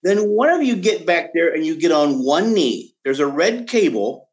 Then 0.02 0.28
one 0.30 0.50
of 0.50 0.62
you 0.62 0.76
get 0.76 1.06
back 1.06 1.30
there 1.34 1.52
and 1.54 1.64
you 1.64 1.76
get 1.76 1.92
on 1.92 2.22
one 2.24 2.52
knee. 2.52 2.94
There's 3.04 3.20
a 3.20 3.26
red 3.26 3.68
cable. 3.68 4.28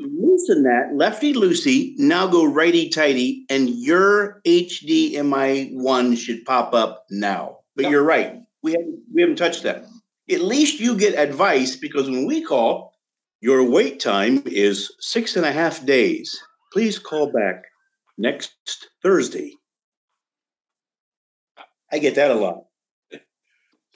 Loosen 0.00 0.62
that, 0.64 0.94
lefty 0.94 1.32
loosey. 1.34 1.94
Now 1.98 2.26
go 2.26 2.44
righty 2.44 2.88
tighty, 2.88 3.44
and 3.50 3.68
your 3.68 4.40
HDMI 4.46 5.70
one 5.74 6.16
should 6.16 6.44
pop 6.44 6.72
up 6.74 7.04
now. 7.10 7.58
But 7.76 7.82
Yep. 7.84 7.90
you're 7.92 8.02
right. 8.02 8.40
We 8.62 8.72
haven't 8.72 9.02
we 9.12 9.20
haven't 9.22 9.36
touched 9.36 9.62
that. 9.64 9.84
At 10.32 10.42
least 10.42 10.80
you 10.80 10.96
get 10.96 11.18
advice 11.18 11.76
because 11.76 12.08
when 12.08 12.26
we 12.26 12.42
call, 12.42 12.92
your 13.40 13.68
wait 13.68 14.00
time 14.00 14.42
is 14.46 14.94
six 15.00 15.36
and 15.36 15.44
a 15.44 15.52
half 15.52 15.84
days. 15.84 16.38
Please 16.72 16.98
call 16.98 17.30
back 17.32 17.64
next 18.16 18.54
Thursday. 19.02 19.54
I 21.92 21.98
get 21.98 22.14
that 22.14 22.30
a 22.30 22.34
lot. 22.34 22.64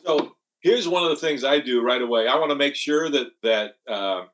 So 0.04 0.36
here's 0.60 0.88
one 0.88 1.04
of 1.04 1.10
the 1.10 1.16
things 1.16 1.44
I 1.44 1.60
do 1.60 1.80
right 1.80 2.02
away. 2.02 2.28
I 2.28 2.36
want 2.36 2.50
to 2.50 2.56
make 2.56 2.74
sure 2.74 3.08
that 3.08 3.28
that 3.42 3.72
uh, 3.88 4.24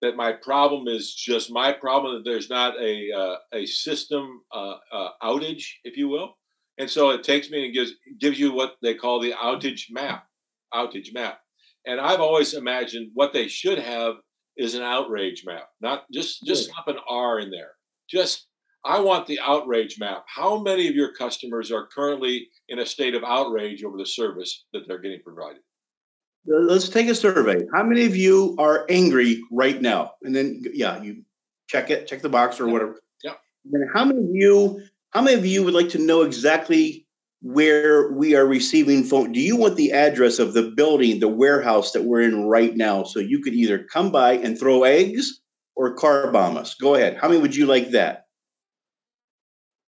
that 0.00 0.16
my 0.16 0.32
problem 0.32 0.88
is 0.88 1.14
just 1.14 1.50
my 1.50 1.72
problem. 1.72 2.14
That 2.14 2.24
there's 2.24 2.48
not 2.48 2.80
a 2.80 3.12
uh, 3.12 3.36
a 3.52 3.66
system 3.66 4.42
uh, 4.52 4.76
uh, 4.92 5.08
outage, 5.22 5.64
if 5.84 5.96
you 5.96 6.08
will. 6.08 6.38
And 6.78 6.88
so 6.88 7.10
it 7.10 7.24
takes 7.24 7.50
me 7.50 7.64
and 7.64 7.74
gives 7.74 7.92
gives 8.20 8.38
you 8.38 8.52
what 8.52 8.76
they 8.82 8.94
call 8.94 9.20
the 9.20 9.32
outage 9.32 9.86
map. 9.90 10.27
Outage 10.74 11.12
map. 11.14 11.38
And 11.86 12.00
I've 12.00 12.20
always 12.20 12.54
imagined 12.54 13.10
what 13.14 13.32
they 13.32 13.48
should 13.48 13.78
have 13.78 14.16
is 14.56 14.74
an 14.74 14.82
outrage 14.82 15.44
map. 15.46 15.68
Not 15.80 16.04
just 16.12 16.44
just 16.44 16.70
slap 16.70 16.88
an 16.88 16.98
R 17.08 17.40
in 17.40 17.50
there. 17.50 17.70
Just 18.10 18.46
I 18.84 19.00
want 19.00 19.26
the 19.26 19.40
outrage 19.40 19.98
map. 19.98 20.24
How 20.28 20.58
many 20.60 20.88
of 20.88 20.94
your 20.94 21.12
customers 21.14 21.70
are 21.72 21.86
currently 21.86 22.48
in 22.68 22.78
a 22.78 22.86
state 22.86 23.14
of 23.14 23.24
outrage 23.24 23.82
over 23.84 23.96
the 23.96 24.06
service 24.06 24.66
that 24.72 24.86
they're 24.86 25.00
getting 25.00 25.22
provided? 25.22 25.62
Let's 26.46 26.88
take 26.88 27.08
a 27.08 27.14
survey. 27.14 27.62
How 27.74 27.82
many 27.82 28.06
of 28.06 28.16
you 28.16 28.54
are 28.58 28.86
angry 28.88 29.42
right 29.50 29.80
now? 29.82 30.12
And 30.22 30.34
then, 30.34 30.62
yeah, 30.72 31.02
you 31.02 31.22
check 31.68 31.90
it, 31.90 32.06
check 32.06 32.22
the 32.22 32.28
box 32.28 32.60
or 32.60 32.66
Yeah. 32.66 32.72
whatever. 32.72 33.00
Yeah. 33.22 33.34
Then, 33.64 33.88
how 33.92 34.04
many 34.04 34.20
of 34.20 34.30
you? 34.32 34.82
How 35.10 35.22
many 35.22 35.36
of 35.36 35.44
you 35.46 35.64
would 35.64 35.74
like 35.74 35.88
to 35.90 35.98
know 35.98 36.22
exactly 36.22 37.06
where 37.40 38.12
we 38.12 38.34
are 38.34 38.46
receiving 38.46 39.04
phone? 39.04 39.32
Do 39.32 39.40
you 39.40 39.56
want 39.56 39.76
the 39.76 39.92
address 39.92 40.38
of 40.38 40.54
the 40.54 40.70
building, 40.70 41.20
the 41.20 41.28
warehouse 41.28 41.92
that 41.92 42.04
we're 42.04 42.22
in 42.22 42.46
right 42.46 42.76
now, 42.76 43.04
so 43.04 43.20
you 43.20 43.40
could 43.40 43.54
either 43.54 43.84
come 43.84 44.10
by 44.10 44.32
and 44.32 44.58
throw 44.58 44.84
eggs 44.84 45.40
or 45.76 45.94
car 45.94 46.30
bomb 46.32 46.56
us? 46.56 46.74
Go 46.74 46.94
ahead. 46.94 47.18
How 47.20 47.28
many 47.28 47.40
would 47.40 47.54
you 47.54 47.66
like 47.66 47.90
that? 47.90 48.26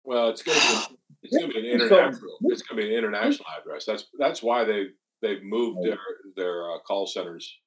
Well, 0.04 0.30
it's 0.30 0.42
going 0.44 0.60
to 0.60 0.90
be 0.90 0.98
it's 1.24 1.38
going 1.38 1.52
to 1.52 1.62
be 1.62 1.70
an 1.70 1.76
international. 1.82 2.38
It's 2.44 2.62
going 2.62 2.82
to 2.82 2.88
be 2.88 2.94
an 2.94 2.98
international 2.98 3.48
address. 3.60 3.86
That's 3.86 4.06
that's 4.18 4.44
why 4.44 4.64
they 4.64 4.88
they've 5.22 5.44
moved 5.44 5.80
their 5.84 6.00
their 6.36 6.72
uh, 6.72 6.80
call 6.80 7.08
centers 7.08 7.60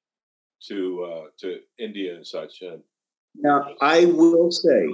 to 0.67 1.03
uh, 1.03 1.23
to 1.39 1.59
India 1.79 2.15
and 2.15 2.25
such. 2.25 2.61
And 2.61 2.81
Now, 3.35 3.75
I 3.81 4.05
will 4.05 4.51
say, 4.51 4.87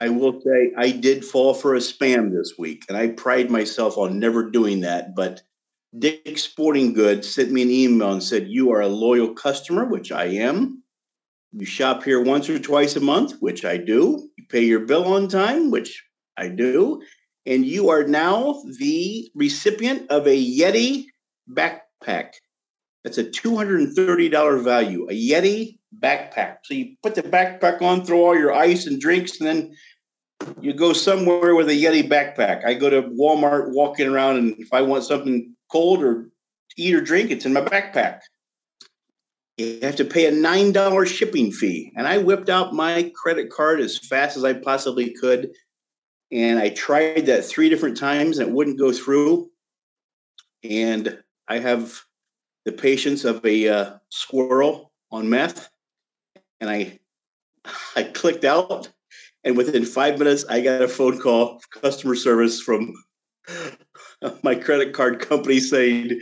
I 0.00 0.08
will 0.08 0.40
say, 0.40 0.72
I 0.76 0.90
did 0.90 1.24
fall 1.24 1.54
for 1.54 1.74
a 1.74 1.78
spam 1.78 2.32
this 2.32 2.54
week, 2.58 2.84
and 2.88 2.96
I 2.96 3.08
pride 3.08 3.50
myself 3.50 3.96
on 3.96 4.18
never 4.18 4.50
doing 4.50 4.80
that. 4.80 5.14
But 5.14 5.42
Dick 5.98 6.36
Sporting 6.38 6.92
Goods 6.92 7.32
sent 7.32 7.52
me 7.52 7.62
an 7.62 7.70
email 7.70 8.12
and 8.12 8.22
said, 8.22 8.48
You 8.48 8.72
are 8.72 8.80
a 8.80 8.88
loyal 8.88 9.32
customer, 9.32 9.84
which 9.84 10.10
I 10.10 10.24
am. 10.24 10.82
You 11.52 11.64
shop 11.64 12.02
here 12.02 12.20
once 12.20 12.50
or 12.50 12.58
twice 12.58 12.96
a 12.96 13.00
month, 13.00 13.34
which 13.38 13.64
I 13.64 13.76
do. 13.76 14.28
You 14.36 14.44
pay 14.48 14.64
your 14.64 14.80
bill 14.80 15.04
on 15.14 15.28
time, 15.28 15.70
which 15.70 16.04
I 16.36 16.48
do. 16.48 17.00
And 17.46 17.64
you 17.64 17.90
are 17.90 18.04
now 18.04 18.62
the 18.78 19.30
recipient 19.36 20.10
of 20.10 20.26
a 20.26 20.36
Yeti 20.36 21.04
backpack. 21.48 22.32
That's 23.04 23.18
a 23.18 23.24
$230 23.24 24.64
value, 24.64 25.06
a 25.08 25.12
Yeti 25.12 25.78
backpack. 26.00 26.58
So 26.64 26.74
you 26.74 26.96
put 27.02 27.14
the 27.14 27.22
backpack 27.22 27.82
on, 27.82 28.04
throw 28.04 28.24
all 28.24 28.36
your 28.36 28.52
ice 28.52 28.86
and 28.86 29.00
drinks, 29.00 29.40
and 29.40 29.48
then 29.48 29.74
you 30.60 30.72
go 30.72 30.92
somewhere 30.92 31.54
with 31.54 31.68
a 31.68 31.72
Yeti 31.72 32.08
backpack. 32.08 32.64
I 32.64 32.74
go 32.74 32.90
to 32.90 33.02
Walmart 33.02 33.72
walking 33.72 34.08
around, 34.08 34.36
and 34.36 34.58
if 34.58 34.72
I 34.72 34.82
want 34.82 35.04
something 35.04 35.54
cold 35.70 36.02
or 36.02 36.30
eat 36.76 36.94
or 36.94 37.00
drink, 37.00 37.30
it's 37.30 37.46
in 37.46 37.52
my 37.52 37.60
backpack. 37.60 38.20
You 39.56 39.78
have 39.82 39.96
to 39.96 40.04
pay 40.04 40.26
a 40.26 40.32
$9 40.32 41.06
shipping 41.06 41.52
fee. 41.52 41.92
And 41.96 42.08
I 42.08 42.18
whipped 42.18 42.48
out 42.48 42.74
my 42.74 43.12
credit 43.14 43.50
card 43.50 43.80
as 43.80 43.98
fast 43.98 44.36
as 44.36 44.44
I 44.44 44.52
possibly 44.52 45.10
could. 45.10 45.52
And 46.32 46.58
I 46.58 46.70
tried 46.70 47.26
that 47.26 47.44
three 47.44 47.68
different 47.68 47.96
times 47.96 48.38
and 48.38 48.48
it 48.48 48.54
wouldn't 48.54 48.78
go 48.78 48.90
through. 48.90 49.50
And 50.64 51.22
I 51.46 51.58
have 51.58 52.00
the 52.64 52.72
patience 52.72 53.24
of 53.24 53.44
a 53.44 53.68
uh, 53.68 53.94
squirrel 54.08 54.92
on 55.12 55.28
meth. 55.28 55.70
And 56.64 56.70
I 56.70 56.98
I 57.94 58.04
clicked 58.04 58.44
out 58.44 58.88
and 59.44 59.56
within 59.56 59.84
five 59.84 60.18
minutes, 60.18 60.44
I 60.48 60.62
got 60.62 60.80
a 60.80 60.88
phone 60.88 61.20
call, 61.20 61.60
customer 61.70 62.14
service 62.14 62.62
from 62.62 62.94
my 64.42 64.54
credit 64.54 64.94
card 64.94 65.20
company 65.20 65.60
saying, 65.60 66.18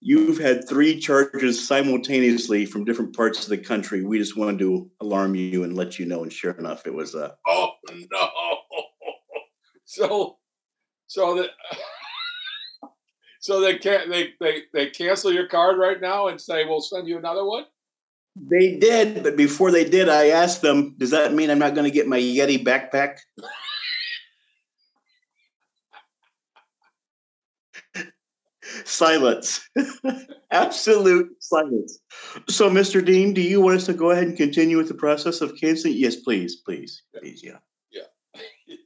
You've 0.00 0.38
had 0.38 0.68
three 0.68 1.00
charges 1.00 1.66
simultaneously 1.66 2.66
from 2.66 2.84
different 2.84 3.16
parts 3.16 3.42
of 3.44 3.48
the 3.48 3.56
country. 3.56 4.04
We 4.04 4.18
just 4.18 4.36
wanted 4.36 4.58
to 4.58 4.90
alarm 5.00 5.34
you 5.34 5.64
and 5.64 5.74
let 5.74 5.98
you 5.98 6.04
know. 6.04 6.22
And 6.22 6.32
sure 6.32 6.52
enough, 6.52 6.86
it 6.86 6.92
was. 6.92 7.14
Uh, 7.14 7.32
oh 7.46 7.70
no! 7.90 8.28
So, 9.86 10.38
so 11.06 11.36
that, 11.36 11.50
so 13.40 13.60
they 13.60 13.78
can't 13.78 14.10
they 14.10 14.30
they 14.40 14.62
they 14.72 14.90
cancel 14.90 15.32
your 15.32 15.46
card 15.46 15.78
right 15.78 16.00
now 16.00 16.28
and 16.28 16.40
say 16.40 16.64
we'll 16.64 16.80
send 16.80 17.06
you 17.06 17.16
another 17.16 17.44
one. 17.44 17.64
They 18.36 18.78
did, 18.78 19.22
but 19.22 19.36
before 19.36 19.70
they 19.70 19.84
did, 19.84 20.08
I 20.08 20.28
asked 20.28 20.60
them, 20.60 20.96
"Does 20.98 21.10
that 21.10 21.32
mean 21.32 21.50
I'm 21.50 21.58
not 21.58 21.74
going 21.74 21.84
to 21.84 21.90
get 21.90 22.08
my 22.08 22.18
Yeti 22.18 22.64
backpack?" 22.64 23.18
silence, 28.84 29.68
absolute 30.50 31.30
silence. 31.40 32.00
So, 32.48 32.68
Mr. 32.68 33.04
Dean, 33.04 33.34
do 33.34 33.40
you 33.40 33.60
want 33.60 33.76
us 33.76 33.86
to 33.86 33.94
go 33.94 34.10
ahead 34.10 34.24
and 34.24 34.36
continue 34.36 34.78
with 34.78 34.88
the 34.88 34.94
process 34.94 35.40
of 35.40 35.54
canceling? 35.60 35.96
Yes, 35.96 36.16
please, 36.16 36.56
please, 36.56 37.02
please, 37.16 37.42
yeah, 37.42 37.58
yeah. 37.92 38.02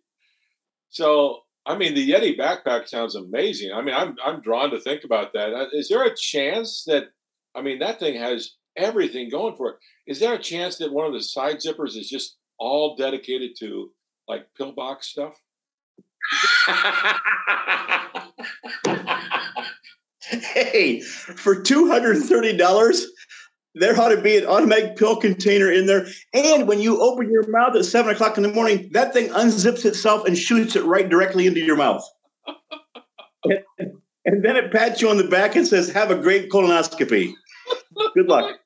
so, 0.91 1.41
I 1.65 1.77
mean, 1.77 1.95
the 1.95 2.11
Yeti 2.11 2.39
backpack 2.39 2.89
sounds 2.89 3.15
amazing. 3.15 3.73
I 3.73 3.83
mean, 3.83 3.95
I'm 3.95 4.17
I'm 4.25 4.41
drawn 4.41 4.71
to 4.71 4.81
think 4.81 5.05
about 5.05 5.33
that. 5.33 5.55
Uh, 5.55 5.67
there 5.89 6.05
a 6.05 6.15
chance 6.15 6.85
that 6.87 7.05
I 7.55 7.63
mean 7.63 7.79
that 7.79 7.99
thing 7.99 8.21
has 8.21 8.58
everything 8.79 9.29
going 9.29 9.57
for 9.57 9.71
it. 9.71 9.77
Is 10.07 10.21
there 10.21 10.35
a 10.35 10.39
chance 10.39 10.79
that 10.79 10.93
one 10.93 11.07
of 11.07 11.13
the 11.13 11.23
side 11.23 11.57
zippers 11.57 11.97
is 11.97 12.09
just 12.09 12.37
all 12.59 12.97
dedicated 12.97 13.51
to 13.59 13.91
like 14.27 14.47
pillbox 14.57 15.09
stuff? 15.09 15.35
hey, 20.21 21.01
for 21.01 21.61
two 21.61 21.91
hundred 21.91 22.17
and 22.17 22.25
thirty 22.25 22.57
dollars, 22.57 23.07
there 23.75 23.99
ought 23.99 24.11
to 24.11 24.21
be 24.21 24.37
an 24.37 24.47
automatic 24.47 24.97
pill 24.97 25.17
container 25.17 25.71
in 25.71 25.87
there. 25.87 26.07
And 26.35 26.69
when 26.69 26.81
you 26.81 27.01
open 27.01 27.31
your 27.31 27.49
mouth 27.49 27.77
at 27.77 27.85
seven 27.85 28.15
o'clock 28.15 28.37
in 28.37 28.43
the 28.43 28.53
morning, 28.53 28.91
that 28.93 29.13
thing 29.13 29.29
unzips 29.31 29.85
itself 29.85 30.27
and 30.27 30.37
shoots 30.37 30.77
it 30.77 30.85
right 30.85 31.09
directly 31.09 31.47
into 31.47 31.61
your 31.61 31.77
mouth. 31.77 32.05
and, 33.45 33.63
and 34.25 34.45
then 34.45 34.57
it 34.57 34.73
pats 34.73 35.01
you 35.01 35.09
on 35.09 35.17
the 35.17 35.29
back 35.29 35.57
and 35.57 35.67
says, 35.67 35.91
"Have 35.91 36.11
a 36.11 36.17
great 36.17 36.51
colonoscopy." 36.51 37.35
Good 38.15 38.29
luck. 38.29 38.59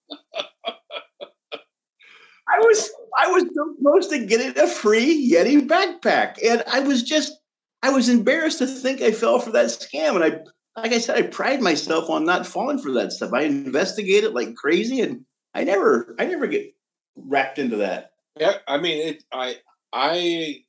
I 2.48 2.58
was 2.58 2.90
I 3.18 3.28
was 3.28 3.44
so 3.54 3.74
close 3.80 4.08
to 4.08 4.26
getting 4.26 4.58
a 4.58 4.66
free 4.66 5.30
Yeti 5.30 5.66
backpack, 5.66 6.36
and 6.44 6.62
I 6.70 6.80
was 6.80 7.02
just 7.02 7.32
I 7.82 7.90
was 7.90 8.08
embarrassed 8.08 8.58
to 8.58 8.66
think 8.66 9.00
I 9.00 9.12
fell 9.12 9.38
for 9.38 9.50
that 9.52 9.66
scam. 9.66 10.14
And 10.14 10.24
I, 10.24 10.80
like 10.80 10.92
I 10.92 10.98
said, 10.98 11.18
I 11.18 11.22
pride 11.22 11.60
myself 11.60 12.08
on 12.10 12.24
not 12.24 12.46
falling 12.46 12.78
for 12.78 12.92
that 12.92 13.12
stuff. 13.12 13.32
I 13.32 13.42
investigate 13.42 14.24
it 14.24 14.34
like 14.34 14.54
crazy, 14.54 15.00
and 15.00 15.24
I 15.54 15.64
never 15.64 16.14
I 16.18 16.26
never 16.26 16.46
get 16.46 16.74
wrapped 17.16 17.58
into 17.58 17.76
that. 17.76 18.12
Yeah, 18.38 18.54
I 18.66 18.78
mean, 18.78 19.08
it, 19.08 19.24
I 19.32 19.56
I 19.92 20.64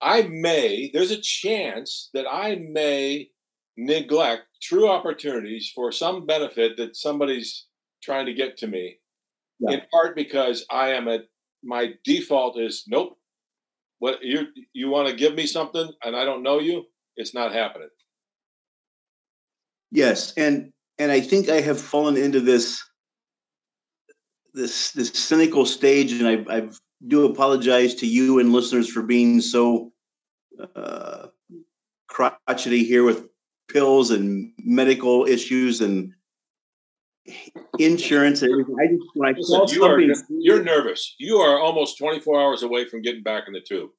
I 0.00 0.22
may 0.22 0.90
there's 0.92 1.10
a 1.10 1.20
chance 1.20 2.10
that 2.14 2.26
I 2.30 2.56
may 2.56 3.30
neglect 3.76 4.46
true 4.62 4.88
opportunities 4.88 5.70
for 5.74 5.92
some 5.92 6.26
benefit 6.26 6.76
that 6.76 6.96
somebody's 6.96 7.66
trying 8.02 8.26
to 8.26 8.34
get 8.34 8.56
to 8.58 8.66
me 8.66 8.98
yeah. 9.58 9.76
in 9.76 9.82
part 9.92 10.16
because 10.16 10.64
I 10.70 10.90
am 10.90 11.08
at 11.08 11.22
my 11.62 11.94
default 12.04 12.58
is 12.58 12.84
nope. 12.86 13.18
What 13.98 14.22
you 14.22 14.48
you 14.72 14.88
want 14.88 15.08
to 15.08 15.14
give 15.14 15.34
me 15.34 15.46
something 15.46 15.90
and 16.02 16.14
I 16.16 16.24
don't 16.24 16.42
know 16.42 16.58
you, 16.58 16.84
it's 17.16 17.34
not 17.34 17.52
happening. 17.52 17.88
Yes, 19.90 20.32
and 20.36 20.72
and 20.98 21.10
I 21.10 21.20
think 21.20 21.48
I 21.48 21.60
have 21.60 21.80
fallen 21.80 22.16
into 22.16 22.40
this 22.40 22.82
this 24.52 24.90
this 24.92 25.10
cynical 25.10 25.64
stage, 25.64 26.12
and 26.12 26.28
I 26.28 26.56
I 26.56 26.68
do 27.06 27.26
apologize 27.26 27.94
to 27.96 28.06
you 28.06 28.38
and 28.38 28.52
listeners 28.52 28.90
for 28.90 29.02
being 29.02 29.40
so 29.40 29.92
uh, 30.74 31.26
crotchety 32.08 32.84
here 32.84 33.04
with 33.04 33.28
pills 33.68 34.10
and 34.10 34.52
medical 34.58 35.26
issues 35.26 35.80
and 35.80 36.12
insurance 37.78 38.42
and 38.42 38.52
everything. 38.52 38.76
I 38.80 38.86
just 38.92 39.10
when 39.14 39.28
I 39.28 39.38
Listen, 39.38 39.76
you 39.76 39.84
are, 39.84 40.00
you're 40.30 40.62
nervous. 40.62 41.14
You 41.18 41.38
are 41.38 41.58
almost 41.58 41.98
24 41.98 42.40
hours 42.40 42.62
away 42.62 42.86
from 42.86 43.02
getting 43.02 43.22
back 43.22 43.44
in 43.46 43.52
the 43.52 43.60
tube. 43.60 43.90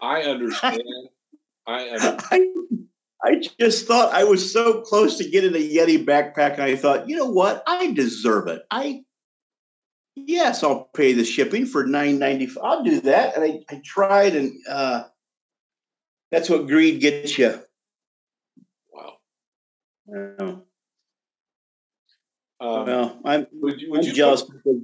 I 0.00 0.22
understand. 0.22 0.82
I, 1.66 1.82
understand. 1.88 2.20
I 2.30 2.66
I 3.22 3.42
just 3.58 3.86
thought 3.86 4.14
I 4.14 4.24
was 4.24 4.52
so 4.52 4.82
close 4.82 5.18
to 5.18 5.28
getting 5.28 5.54
a 5.54 5.58
Yeti 5.58 6.04
backpack, 6.04 6.54
and 6.54 6.62
I 6.62 6.76
thought, 6.76 7.08
you 7.08 7.16
know 7.16 7.30
what? 7.30 7.62
I 7.66 7.92
deserve 7.92 8.46
it. 8.48 8.62
I 8.70 9.02
yes, 10.14 10.62
I'll 10.62 10.90
pay 10.94 11.12
the 11.12 11.24
shipping 11.24 11.66
for 11.66 11.86
nine 11.86 12.18
ninety. 12.18 12.48
I'll 12.62 12.84
do 12.84 13.00
that. 13.02 13.34
And 13.36 13.44
I, 13.44 13.60
I 13.74 13.80
tried, 13.84 14.36
and 14.36 14.52
uh, 14.68 15.04
that's 16.30 16.50
what 16.50 16.66
greed 16.66 17.00
gets 17.00 17.36
you. 17.38 17.60
Wow. 20.06 20.62
Um, 22.58 22.86
well, 22.86 23.20
I'm, 23.24 23.46
would 23.52 23.80
you, 23.80 23.90
would 23.90 24.00
I'm 24.00 24.06
you 24.06 24.12
jealous. 24.12 24.42
Put, 24.42 24.76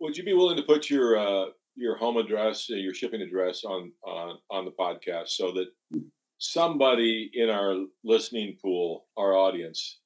would 0.00 0.16
you 0.16 0.24
be 0.24 0.32
willing 0.32 0.56
to 0.56 0.62
put 0.62 0.88
your 0.88 1.18
uh, 1.18 1.50
your 1.76 1.96
home 1.96 2.16
address, 2.16 2.68
uh, 2.70 2.76
your 2.76 2.94
shipping 2.94 3.20
address 3.20 3.64
on 3.64 3.92
on 4.04 4.38
on 4.50 4.64
the 4.64 4.70
podcast 4.70 5.28
so 5.28 5.52
that 5.52 5.66
somebody 6.38 7.30
in 7.34 7.50
our 7.50 7.76
listening 8.04 8.56
pool, 8.62 9.06
our 9.16 9.34
audience, 9.34 10.00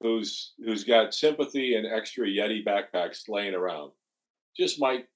who's 0.00 0.54
who's 0.64 0.84
got 0.84 1.14
sympathy 1.14 1.74
and 1.74 1.86
extra 1.86 2.26
Yeti 2.26 2.64
backpacks 2.64 3.28
laying 3.28 3.54
around, 3.54 3.92
just 4.56 4.80
might 4.80 5.06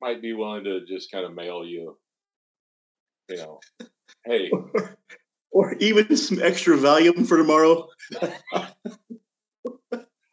might 0.00 0.22
be 0.22 0.34
willing 0.34 0.64
to 0.64 0.84
just 0.86 1.10
kind 1.10 1.24
of 1.24 1.34
mail 1.34 1.64
you, 1.64 1.96
you 3.28 3.36
know, 3.36 3.60
hey. 4.24 4.50
or 5.52 5.74
even 5.74 6.16
some 6.16 6.42
extra 6.42 6.76
volume 6.76 7.24
for 7.24 7.36
tomorrow. 7.36 7.88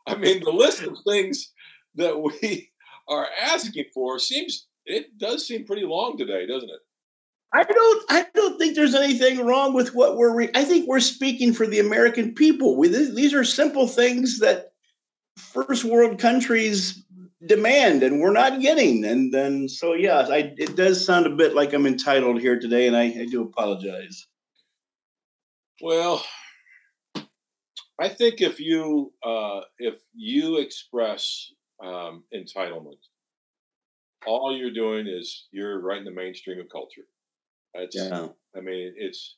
I 0.08 0.15
mean, 0.17 0.43
the 0.43 0.51
list 0.51 0.82
of 0.82 0.97
things 1.08 1.51
that 1.95 2.19
we 2.19 2.71
are 3.08 3.27
asking 3.41 3.86
for 3.93 4.17
seems 4.17 4.67
it 4.86 5.17
does 5.17 5.45
seem 5.45 5.65
pretty 5.65 5.86
long 5.86 6.17
today, 6.17 6.47
doesn't 6.47 6.69
it? 6.69 6.79
I 7.53 7.63
don't. 7.63 8.05
I 8.10 8.25
don't 8.34 8.58
think 8.60 8.75
there's 8.75 8.95
anything 8.95 9.45
wrong 9.45 9.73
with 9.73 9.95
what 9.95 10.17
we're. 10.17 10.36
Re- 10.36 10.51
I 10.53 10.63
think 10.63 10.88
we're 10.88 10.99
speaking 10.99 11.53
for 11.53 11.65
the 11.65 11.79
American 11.79 12.34
people. 12.34 12.77
We, 12.77 12.89
these 12.89 13.34
are 13.34 13.43
simple 13.43 13.88
things 13.88 14.39
that 14.39 14.73
first 15.36 15.84
world 15.84 16.19
countries 16.19 17.03
demand, 17.45 18.03
and 18.03 18.19
we're 18.19 18.34
not 18.34 18.62
getting. 18.62 19.03
And 19.03 19.34
then, 19.34 19.67
so 19.67 19.93
yeah, 19.93 20.27
I, 20.29 20.53
it 20.58 20.75
does 20.75 21.03
sound 21.03 21.25
a 21.25 21.36
bit 21.36 21.55
like 21.55 21.73
I'm 21.73 21.88
entitled 21.88 22.39
here 22.39 22.60
today, 22.60 22.86
and 22.86 22.95
I, 22.95 23.05
I 23.05 23.25
do 23.25 23.41
apologize. 23.41 24.27
Well, 25.82 26.26
I 28.00 28.10
think 28.10 28.42
if 28.42 28.60
you 28.60 29.13
uh, 29.24 29.62
if 29.78 29.96
you 30.13 30.58
express 30.58 31.52
um, 31.84 32.24
entitlement, 32.34 33.00
all 34.26 34.56
you're 34.56 34.74
doing 34.74 35.08
is 35.08 35.48
you're 35.52 35.80
right 35.80 36.00
in 36.00 36.06
the 36.06 36.12
mainstream 36.12 36.60
of 36.60 36.70
culture. 36.70 37.08
That's, 37.74 37.96
yeah. 37.96 38.28
I 38.56 38.62
mean, 38.62 38.94
it's 38.98 39.36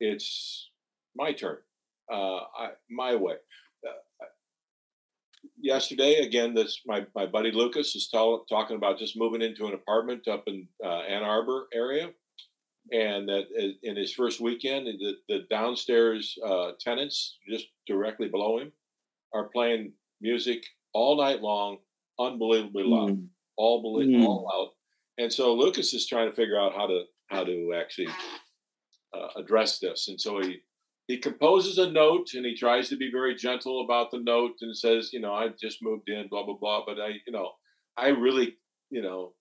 it's 0.00 0.70
my 1.16 1.32
turn. 1.32 1.58
uh, 2.10 2.40
I, 2.58 2.68
my 2.90 3.14
way. 3.14 3.34
Uh, 3.86 4.26
yesterday, 5.60 6.16
again, 6.16 6.54
this 6.54 6.80
my, 6.86 7.06
my 7.14 7.26
buddy 7.26 7.50
Lucas 7.52 7.94
is 7.94 8.08
tell, 8.08 8.44
talking 8.48 8.76
about 8.76 8.98
just 8.98 9.16
moving 9.16 9.42
into 9.42 9.66
an 9.66 9.74
apartment 9.74 10.26
up 10.28 10.44
in 10.46 10.68
uh, 10.84 11.00
Ann 11.00 11.22
Arbor 11.22 11.68
area, 11.72 12.10
and 12.92 13.28
that 13.28 13.44
in 13.82 13.96
his 13.96 14.12
first 14.12 14.40
weekend, 14.40 14.86
the, 14.86 15.14
the 15.28 15.40
downstairs 15.50 16.36
uh, 16.46 16.72
tenants 16.80 17.38
just 17.48 17.66
directly 17.86 18.28
below 18.28 18.58
him 18.58 18.72
are 19.34 19.48
playing 19.48 19.92
music 20.20 20.62
all 20.94 21.16
night 21.16 21.40
long, 21.40 21.78
unbelievably 22.18 22.84
loud, 22.84 23.10
mm. 23.10 23.26
all 23.56 23.82
believe, 23.82 24.08
mm. 24.08 24.24
all 24.24 24.44
loud. 24.44 24.70
And 25.22 25.32
so 25.32 25.54
Lucas 25.54 25.92
is 25.94 26.06
trying 26.06 26.30
to 26.30 26.36
figure 26.36 26.58
out 26.58 26.74
how 26.74 26.86
to 26.86 27.02
how 27.28 27.44
to 27.44 27.74
actually 27.78 28.08
uh, 29.14 29.28
address 29.36 29.78
this. 29.78 30.08
And 30.08 30.20
so 30.20 30.40
he 30.40 30.60
he 31.08 31.18
composes 31.18 31.78
a 31.78 31.90
note 31.90 32.28
and 32.34 32.44
he 32.44 32.54
tries 32.54 32.88
to 32.88 32.96
be 32.96 33.10
very 33.10 33.34
gentle 33.34 33.84
about 33.84 34.10
the 34.10 34.20
note 34.20 34.52
and 34.60 34.76
says, 34.76 35.10
you 35.12 35.20
know, 35.20 35.32
I 35.32 35.48
just 35.60 35.78
moved 35.82 36.08
in, 36.08 36.28
blah 36.28 36.44
blah 36.44 36.56
blah. 36.60 36.84
But 36.86 37.00
I, 37.00 37.08
you 37.26 37.32
know, 37.32 37.52
I 37.96 38.08
really, 38.08 38.56
you 38.90 39.02
know, 39.02 39.34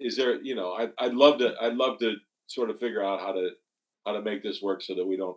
is 0.00 0.16
there, 0.16 0.40
you 0.42 0.54
know, 0.54 0.72
I, 0.72 0.88
I'd 0.98 1.14
love 1.14 1.38
to, 1.38 1.54
I'd 1.60 1.74
love 1.74 1.98
to 2.00 2.14
sort 2.48 2.70
of 2.70 2.80
figure 2.80 3.04
out 3.04 3.20
how 3.20 3.32
to 3.32 3.50
how 4.06 4.12
to 4.12 4.22
make 4.22 4.42
this 4.42 4.60
work 4.60 4.82
so 4.82 4.94
that 4.94 5.06
we 5.06 5.16
don't. 5.16 5.36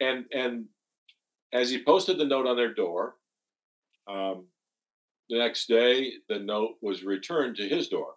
And 0.00 0.26
and 0.32 0.66
as 1.52 1.70
he 1.70 1.84
posted 1.84 2.18
the 2.18 2.24
note 2.24 2.46
on 2.46 2.56
their 2.56 2.72
door, 2.72 3.16
um, 4.08 4.46
the 5.28 5.38
next 5.38 5.66
day 5.68 6.12
the 6.28 6.38
note 6.38 6.76
was 6.80 7.02
returned 7.02 7.56
to 7.56 7.68
his 7.68 7.88
door, 7.88 8.14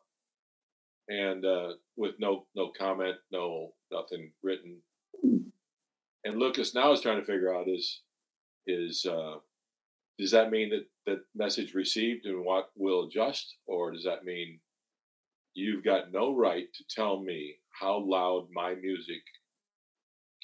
and 1.09 1.45
uh, 1.45 1.73
with 1.95 2.15
no 2.19 2.45
no 2.55 2.71
comment, 2.77 3.15
no 3.31 3.73
nothing 3.91 4.31
written. 4.43 4.77
And 5.23 6.39
Lucas 6.39 6.73
now 6.73 6.91
is 6.91 7.01
trying 7.01 7.19
to 7.19 7.25
figure 7.25 7.53
out 7.53 7.67
is 7.67 8.01
is 8.67 9.05
uh, 9.05 9.35
does 10.17 10.31
that 10.31 10.51
mean 10.51 10.69
that 10.69 10.85
that 11.05 11.19
message 11.35 11.73
received 11.73 12.25
and 12.25 12.43
what 12.43 12.71
will 12.75 13.05
adjust, 13.05 13.55
or 13.67 13.91
does 13.91 14.03
that 14.03 14.25
mean 14.25 14.59
you've 15.53 15.83
got 15.83 16.11
no 16.11 16.35
right 16.35 16.67
to 16.73 16.83
tell 16.89 17.21
me 17.21 17.55
how 17.79 18.03
loud 18.05 18.47
my 18.53 18.75
music 18.75 19.21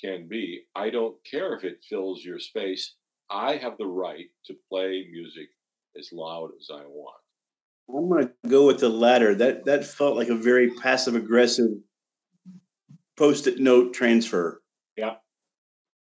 can 0.04 0.28
be? 0.28 0.64
I 0.76 0.90
don't 0.90 1.16
care 1.30 1.56
if 1.56 1.64
it 1.64 1.84
fills 1.88 2.24
your 2.24 2.40
space. 2.40 2.96
I 3.30 3.56
have 3.58 3.78
the 3.78 3.88
right 3.88 4.26
to 4.48 4.56
play 4.70 5.08
music 5.12 5.48
as 5.98 6.10
loud 6.12 6.50
as 6.60 6.68
I 6.74 6.84
want. 6.86 7.16
I'm 7.90 8.10
going 8.10 8.28
to 8.28 8.50
go 8.50 8.68
with 8.68 8.80
the 8.80 8.90
latter. 8.90 9.36
That 9.36 9.66
that 9.66 9.86
felt 9.86 10.16
like 10.16 10.30
a 10.30 10.36
very 10.36 10.72
passive 10.72 11.16
aggressive 11.16 11.72
post-it 13.18 13.60
note 13.60 13.94
transfer. 13.94 14.62
Yeah, 14.98 15.16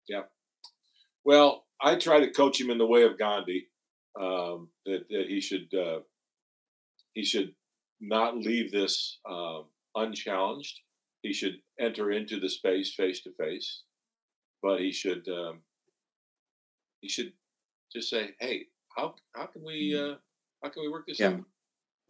yeah. 0.09 0.23
Well, 1.25 1.65
I 1.81 1.97
try 1.97 2.21
to 2.21 2.31
coach 2.31 2.61
him 2.61 2.71
in 2.71 2.79
the 2.79 2.87
way 2.87 3.03
of 3.03 3.19
Gandhi. 3.19 3.69
Um, 4.21 4.69
that 4.87 5.09
that 5.11 5.25
he 5.29 5.41
should 5.41 5.73
uh, 5.75 6.01
he 7.15 7.25
should 7.25 7.55
not 8.01 8.37
leave 8.37 8.71
this 8.71 9.19
um, 9.29 9.65
unchallenged. 9.97 10.81
He 11.25 11.33
should 11.33 11.57
enter 11.81 12.13
into 12.13 12.39
the 12.39 12.51
space 12.51 12.95
face 12.95 13.23
to 13.23 13.33
face, 13.33 13.85
but 14.63 14.79
he 14.81 14.93
should 14.93 15.27
um, 15.27 15.63
he 17.01 17.09
should 17.09 17.33
just 17.91 18.11
say, 18.11 18.35
"Hey, 18.41 18.67
how 18.95 19.15
how 19.35 19.47
can 19.47 19.65
we 19.65 19.99
uh, 19.99 20.17
how 20.63 20.69
can 20.69 20.83
we 20.83 20.91
work 20.91 21.07
this 21.09 21.19
yeah. 21.19 21.29
out?" 21.29 21.41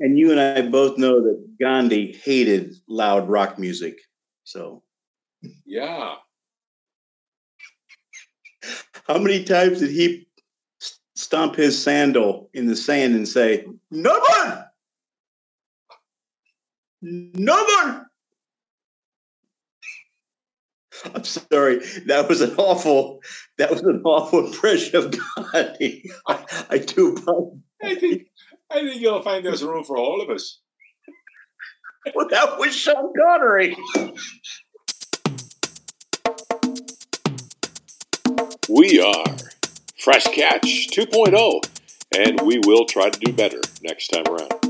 And 0.01 0.19
you 0.19 0.33
and 0.33 0.41
I 0.41 0.63
both 0.63 0.99
know 0.99 1.23
that 1.23 1.47
Gandhi 1.61 2.21
hated 2.25 2.75
loud 2.89 3.29
rock 3.29 3.57
music. 3.57 4.01
So, 4.43 4.83
yeah. 5.65 6.17
How 9.07 9.19
many 9.19 9.45
times 9.45 9.79
did 9.79 9.91
he 9.91 10.27
stomp 11.15 11.55
his 11.55 11.81
sandal 11.81 12.51
in 12.53 12.67
the 12.67 12.75
sand 12.75 13.15
and 13.15 13.29
say, 13.29 13.65
"No 13.93 14.21
more, 14.29 14.73
no 17.01 17.65
more"? 17.65 18.11
I'm 21.15 21.25
sorry. 21.25 21.81
That 22.07 22.29
was 22.29 22.41
an 22.41 22.55
awful. 22.57 23.21
That 23.59 23.71
was 23.71 23.83
an 23.83 24.03
awful 24.05 24.47
impression 24.47 24.97
of 24.97 25.15
Gandhi. 25.53 26.11
I, 26.29 26.65
I 26.71 26.79
do. 26.79 27.17
I 27.83 27.95
think 27.95 28.29
I 28.71 28.81
think 28.81 29.01
you'll 29.01 29.23
find 29.23 29.45
there's 29.45 29.63
room 29.63 29.85
for 29.85 29.97
all 29.99 30.23
of 30.23 30.31
us. 30.31 30.61
well, 32.15 32.29
that 32.31 32.59
was 32.59 32.75
Sean 32.75 33.13
Connery. 33.21 33.77
We 38.69 38.99
are 39.01 39.25
Fresh 39.99 40.25
Catch 40.25 40.89
2.0, 40.91 41.61
and 42.17 42.41
we 42.41 42.61
will 42.67 42.87
try 42.87 43.11
to 43.11 43.21
do 43.21 43.33
better 43.33 43.61
next 43.83 44.09
time 44.09 44.25
around. 44.27 44.64